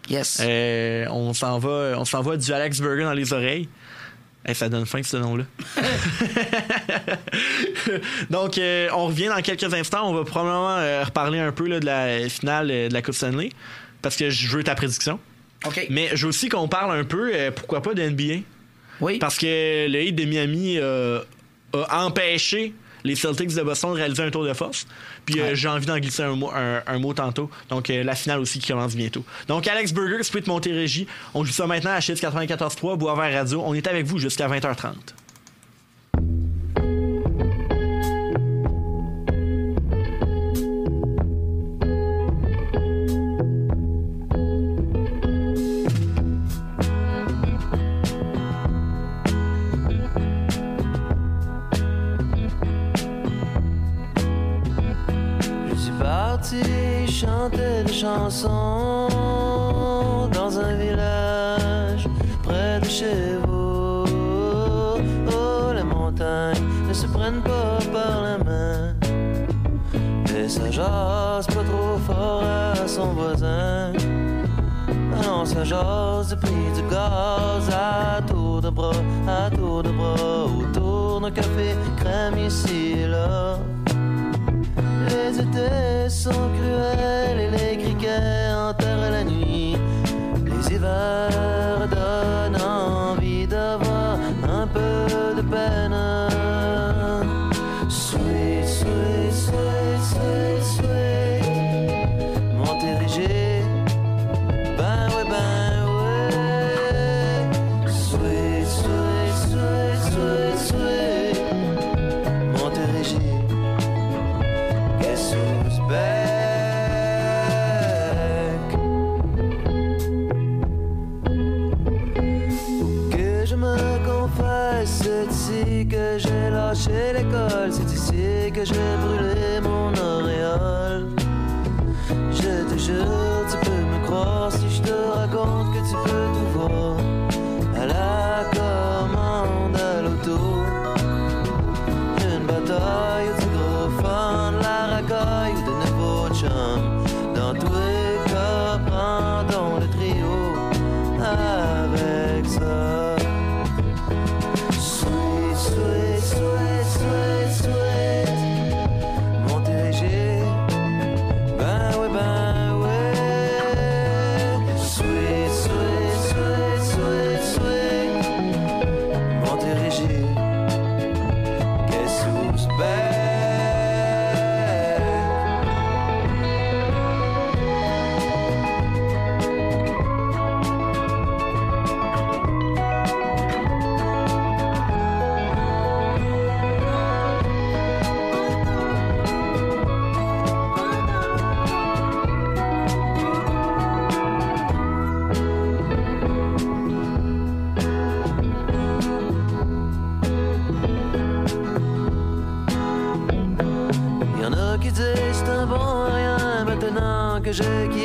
[0.09, 0.41] Yes.
[0.41, 3.69] Euh, on s'en va, on s'en va du Alex Burger dans les oreilles.
[4.49, 5.45] Eh, ça donne faim ce nom-là.
[8.31, 10.09] Donc, euh, on revient dans quelques instants.
[10.09, 13.51] On va probablement euh, reparler un peu là, de la finale de la Coupe Stanley
[14.03, 15.19] parce que je veux ta prédiction.
[15.91, 18.43] Mais je veux aussi qu'on parle un peu, euh, pourquoi pas, de NBA.
[19.01, 19.19] oui.
[19.19, 21.21] Parce que le Heat de Miami euh,
[21.73, 22.73] a empêché
[23.05, 24.87] les Celtics de Boston de réaliser un tour de force.
[25.25, 27.51] Puis euh, j'ai envie d'en glisser un mot, un, un mot tantôt.
[27.69, 29.25] Donc la finale aussi qui commence bientôt.
[29.49, 31.07] Donc Alex Burger, Split Montérégie.
[31.35, 33.63] On joue ça maintenant à Chips 94.3, Boisvert Radio.
[33.65, 34.95] On est avec vous jusqu'à 20h30.
[56.47, 59.09] Parti chanter des chansons
[60.33, 62.09] dans un village
[62.43, 64.05] près de chez vous.
[65.29, 68.95] Oh, les montagnes ne se prennent pas par la main.
[70.37, 73.93] Et ça jase pas trop fort à son voisin.
[75.23, 78.93] Non, ça jase du prix du gaz à tour de bras,
[79.27, 83.59] à tour de bras, autour d'un café crème ici là.
[85.09, 86.76] Les étés sont cruels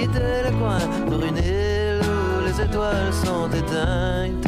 [0.02, 4.48] quitté le coin pour une île où les étoiles sont éteintes.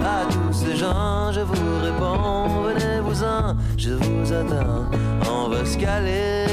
[0.00, 4.84] À tous ces gens, je vous réponds, venez-vous-en, je vous attends.
[5.30, 6.43] On va se caler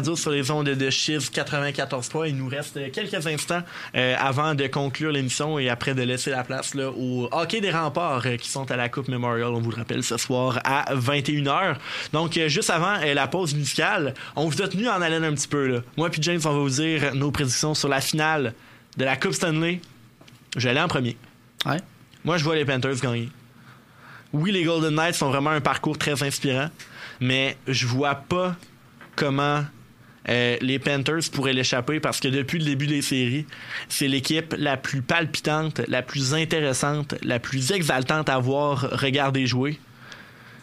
[0.00, 2.30] Radio sur les ondes de Chiz 94.3.
[2.30, 3.60] Il nous reste quelques instants
[3.94, 7.70] euh, avant de conclure l'émission et après de laisser la place là, au hockey des
[7.70, 10.94] remparts euh, qui sont à la Coupe Memorial, on vous le rappelle, ce soir à
[10.94, 11.76] 21h.
[12.14, 15.34] Donc, euh, juste avant euh, la pause musicale, on vous a tenu en haleine un
[15.34, 15.66] petit peu.
[15.66, 15.80] Là.
[15.98, 18.54] Moi puis James, on va vous dire nos prédictions sur la finale
[18.96, 19.82] de la Coupe Stanley.
[20.56, 21.18] Je vais aller en premier.
[21.66, 21.76] Ouais.
[22.24, 23.28] Moi, je vois les Panthers gagner.
[24.32, 26.70] oui, les Golden Knights sont vraiment un parcours très inspirant,
[27.20, 28.56] mais je vois pas
[29.14, 29.62] comment
[30.28, 33.46] euh, les Panthers pourraient l'échapper parce que depuis le début des séries,
[33.88, 39.78] c'est l'équipe la plus palpitante, la plus intéressante, la plus exaltante à voir regarder jouer.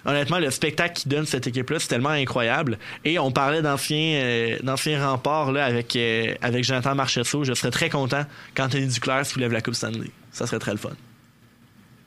[0.05, 2.79] Honnêtement, le spectacle qui donne cette équipe-là, c'est tellement incroyable.
[3.03, 7.43] Et on parlait d'anciens euh, remparts là, avec, euh, avec Jonathan Marchessault.
[7.43, 8.23] Je serais très content
[8.55, 10.09] quand Anthony Duclair soulève la Coupe Stanley.
[10.31, 10.91] Ça serait très le fun.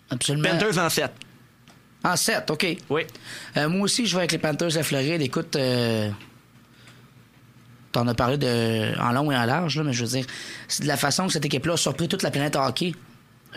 [0.08, 0.48] Absolument.
[0.48, 1.10] Panthers en 7.
[2.02, 2.66] En 7, OK.
[2.88, 3.02] Oui.
[3.58, 5.20] Euh, moi aussi, je vais avec les Panthers la Floride.
[5.20, 5.58] Écoute,
[7.92, 10.24] t'en as parlé de, en long et en large, là, mais je veux dire,
[10.68, 12.94] c'est de la façon que cette équipe-là a surpris toute la planète hockey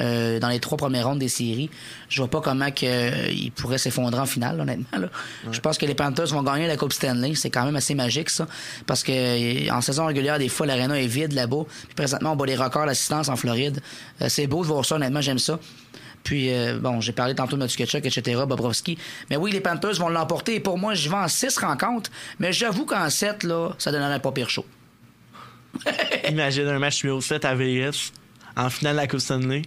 [0.02, 1.70] euh, dans les trois premières rondes des séries.
[2.10, 4.98] Je vois pas comment que, euh, ils pourraient s'effondrer en finale, honnêtement.
[4.98, 5.10] Là.
[5.52, 7.36] Je pense que les Panthers vont gagner la Coupe Stanley.
[7.36, 8.48] C'est quand même assez magique, ça.
[8.88, 11.66] Parce que euh, en saison régulière, des fois, l'aréna est vide là-bas.
[11.86, 13.82] Puis présentement, on bat les records d'assistance en Floride.
[14.22, 15.60] Euh, c'est beau de voir ça, honnêtement, j'aime ça.
[16.24, 18.98] Puis, euh, bon, j'ai parlé tantôt de Matukachuk, etc., Bobrovski.
[19.30, 20.56] Mais oui, les Panthers vont l'emporter.
[20.56, 22.10] Et pour moi, je vais en six rencontres.
[22.40, 24.66] Mais j'avoue qu'en sept, là, ça donnerait pas pire chaud.
[26.30, 28.12] Imagine un match numéro 7 à Vegas
[28.56, 29.64] en finale de la Coupe Stanley.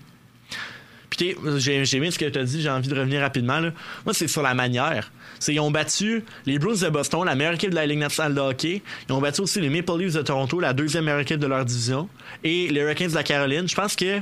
[1.11, 3.61] Puis j'ai j'ai aimé ce que tu as dit, j'ai envie de revenir rapidement.
[3.61, 5.11] Moi, c'est sur la manière.
[5.49, 8.41] Ils ont battu les Bruins de Boston, la meilleure équipe de la Ligue nationale de
[8.41, 8.83] hockey.
[9.09, 11.65] Ils ont battu aussi les Maple Leafs de Toronto, la deuxième meilleure équipe de leur
[11.65, 12.09] division.
[12.43, 13.69] Et les Hurricanes de la Caroline.
[13.69, 14.21] Je pense que,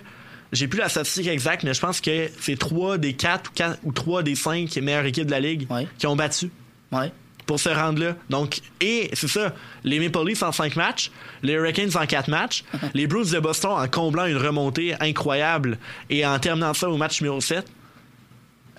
[0.55, 3.51] j'ai plus la statistique exacte, mais je pense que c'est trois des quatre
[3.83, 5.87] ou, trois des cinq meilleures équipes de la Ligue Ouais.
[5.99, 6.51] qui ont battu
[6.93, 7.13] Ouais.
[7.47, 8.17] pour se rendre là.
[8.31, 11.11] Donc, et c'est ça, les Maple Leafs en 5 matchs,
[11.43, 15.77] les Hurricanes en 4 matchs, les Bruins de Boston en comblant une remontée incroyable
[16.09, 17.67] et en terminant ça au match numéro 7.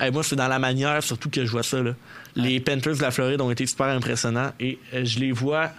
[0.01, 1.82] Eh, moi, c'est dans la manière surtout que je vois ça.
[1.82, 1.91] là.
[2.36, 5.71] Les Panthers de la Floride ont été super impressionnants et euh, je les vois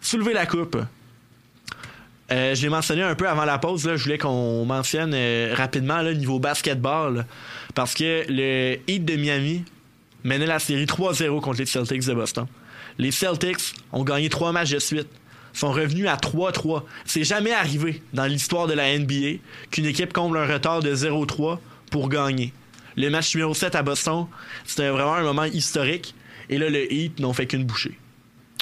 [0.00, 0.78] soulever la coupe.
[2.32, 3.86] Euh, je l'ai mentionné un peu avant la pause.
[3.86, 7.16] Là, je voulais qu'on mentionne euh, rapidement le niveau basketball.
[7.16, 7.26] là,
[7.74, 9.64] parce que le Heat de Miami
[10.22, 12.46] menait la série 3-0 contre les Celtics de Boston.
[12.98, 15.08] Les Celtics ont gagné trois matchs de suite.
[15.52, 16.82] Sont revenus à 3-3.
[17.04, 19.38] C'est jamais arrivé dans l'histoire de la NBA
[19.70, 21.58] qu'une équipe comble un retard de 0-3
[21.90, 22.52] pour gagner.
[22.96, 24.26] Le match numéro 7 à Boston,
[24.64, 26.14] c'était vraiment un moment historique.
[26.48, 27.98] Et là, le Heat n'ont fait qu'une bouchée.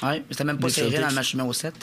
[0.03, 1.73] Ouais, c'était même pas serré dans le match numéro 7.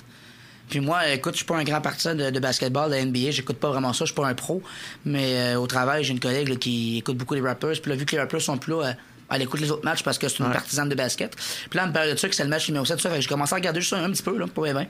[0.70, 3.32] Puis moi, écoute, je suis pas un grand partisan de, de basketball, de NBA.
[3.32, 4.04] J'écoute pas vraiment ça.
[4.04, 4.62] Je suis pas un pro.
[5.04, 7.72] Mais euh, au travail, j'ai une collègue là, qui écoute beaucoup les Raptors.
[7.82, 8.92] Puis là, vu que les Raptors sont plus là, euh,
[9.32, 10.52] elle écoute les autres matchs parce que c'est une Ouais.
[10.52, 11.34] partisane de basket.
[11.36, 12.96] Puis là, elle me de ça, que c'est le match numéro 7.
[12.96, 14.62] tout Ça, fait que j'ai commencé à regarder juste un, un petit peu, là, pas
[14.72, 14.86] bien.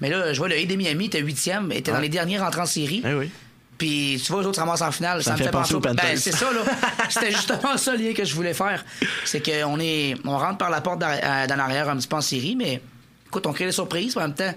[0.00, 2.02] Mais là, je vois le Heat de Miami, était huitième, était dans Ouais.
[2.04, 3.02] les derniers rentrants en série.
[3.04, 3.30] Eh oui.
[3.78, 5.22] Puis tu vois, les autres se ramassent en finale.
[5.22, 5.94] Ça, Ça me fait fait penser penser aux au...
[5.94, 6.60] Ben, c'est ça, là.
[7.08, 8.84] C'était justement ça le lien que je voulais faire.
[9.24, 10.16] C'est qu'on est...
[10.24, 12.82] On rentre par la porte à- dans l'arrière un petit peu en série, mais
[13.28, 14.16] écoute, on crée des surprises.
[14.16, 14.52] En même temps,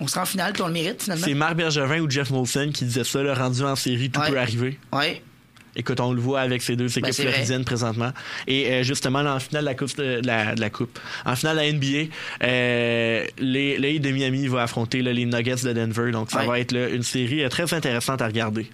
[0.00, 1.24] on sera en finale, puis on le mérite, finalement.
[1.24, 4.30] C'est Marc Bergevin ou Jeff Molson qui disait ça, le rendu en série, tout Ouais.
[4.30, 4.78] peut arriver.
[4.92, 5.22] Ouais.
[5.78, 7.32] Écoute, on le voit avec ces deux équipes Ben, c'est vrai.
[7.32, 8.10] floridiennes présentement.
[8.46, 11.56] Et euh, justement, en finale de la coupe, de la, de la coupe, en finale
[11.56, 12.10] de la NBA,
[12.44, 16.12] euh, les, les de Miami va affronter là, les Nuggets de Denver.
[16.12, 16.46] Donc, ça Ouais.
[16.46, 18.66] va être là, une série euh, très intéressante à regarder.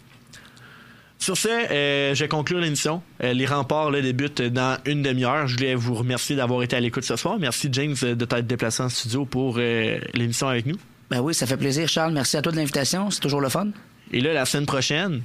[1.19, 3.03] Sur ce, euh, je vais conclure l'émission.
[3.23, 5.47] Euh, les remparts là, débutent dans une demi-heure.
[5.49, 7.37] Je voulais vous remercier d'avoir été à l'écoute ce soir.
[7.39, 10.77] Merci, James, euh, de t'être déplacé en studio pour euh, l'émission avec nous.
[11.13, 12.15] Ben oui, ça fait plaisir, Charles.
[12.15, 13.11] Merci à toi de l'invitation.
[13.11, 13.69] C'est toujours le fun.
[14.13, 15.23] Et là, la semaine prochaine,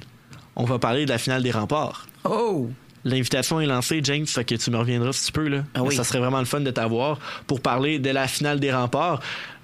[0.54, 2.06] on va parler de la finale des remparts.
[2.24, 2.68] Oh!
[3.04, 5.48] L'invitation est lancée, James, fait que tu me reviendras si tu peux.
[5.48, 5.64] Là.
[5.72, 5.96] Ah oui.
[5.96, 9.22] Ça serait vraiment le fun de t'avoir pour parler de la finale des remparts.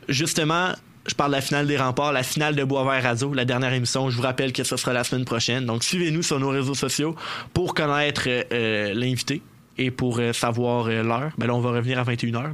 [0.08, 0.70] Justement,
[1.04, 4.08] je parle de la finale des remparts, la finale de Boisvert Radio, la dernière émission.
[4.08, 5.66] Je vous rappelle que ce sera la semaine prochaine.
[5.66, 7.14] Donc, suivez-nous sur nos réseaux sociaux
[7.52, 9.42] pour connaître euh, euh, l'invité
[9.78, 11.32] et pour euh, savoir euh, l'heure.
[11.38, 12.32] Ben là, on va revenir à 21h.
[12.32, 12.50] Là.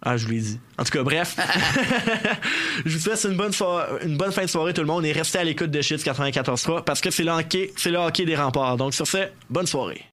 [0.00, 0.60] Ah, je vous l'ai dit.
[0.78, 1.36] En tout cas, bref.
[2.86, 3.52] je vous souhaite une bonne,
[4.04, 6.84] une bonne fin de soirée, tout le monde, et restez à l'écoute de Shit 94.3
[6.84, 8.76] parce que c'est le hockey, c'est le hockey des remparts.
[8.76, 10.04] Donc, sur ce, bonne soirée.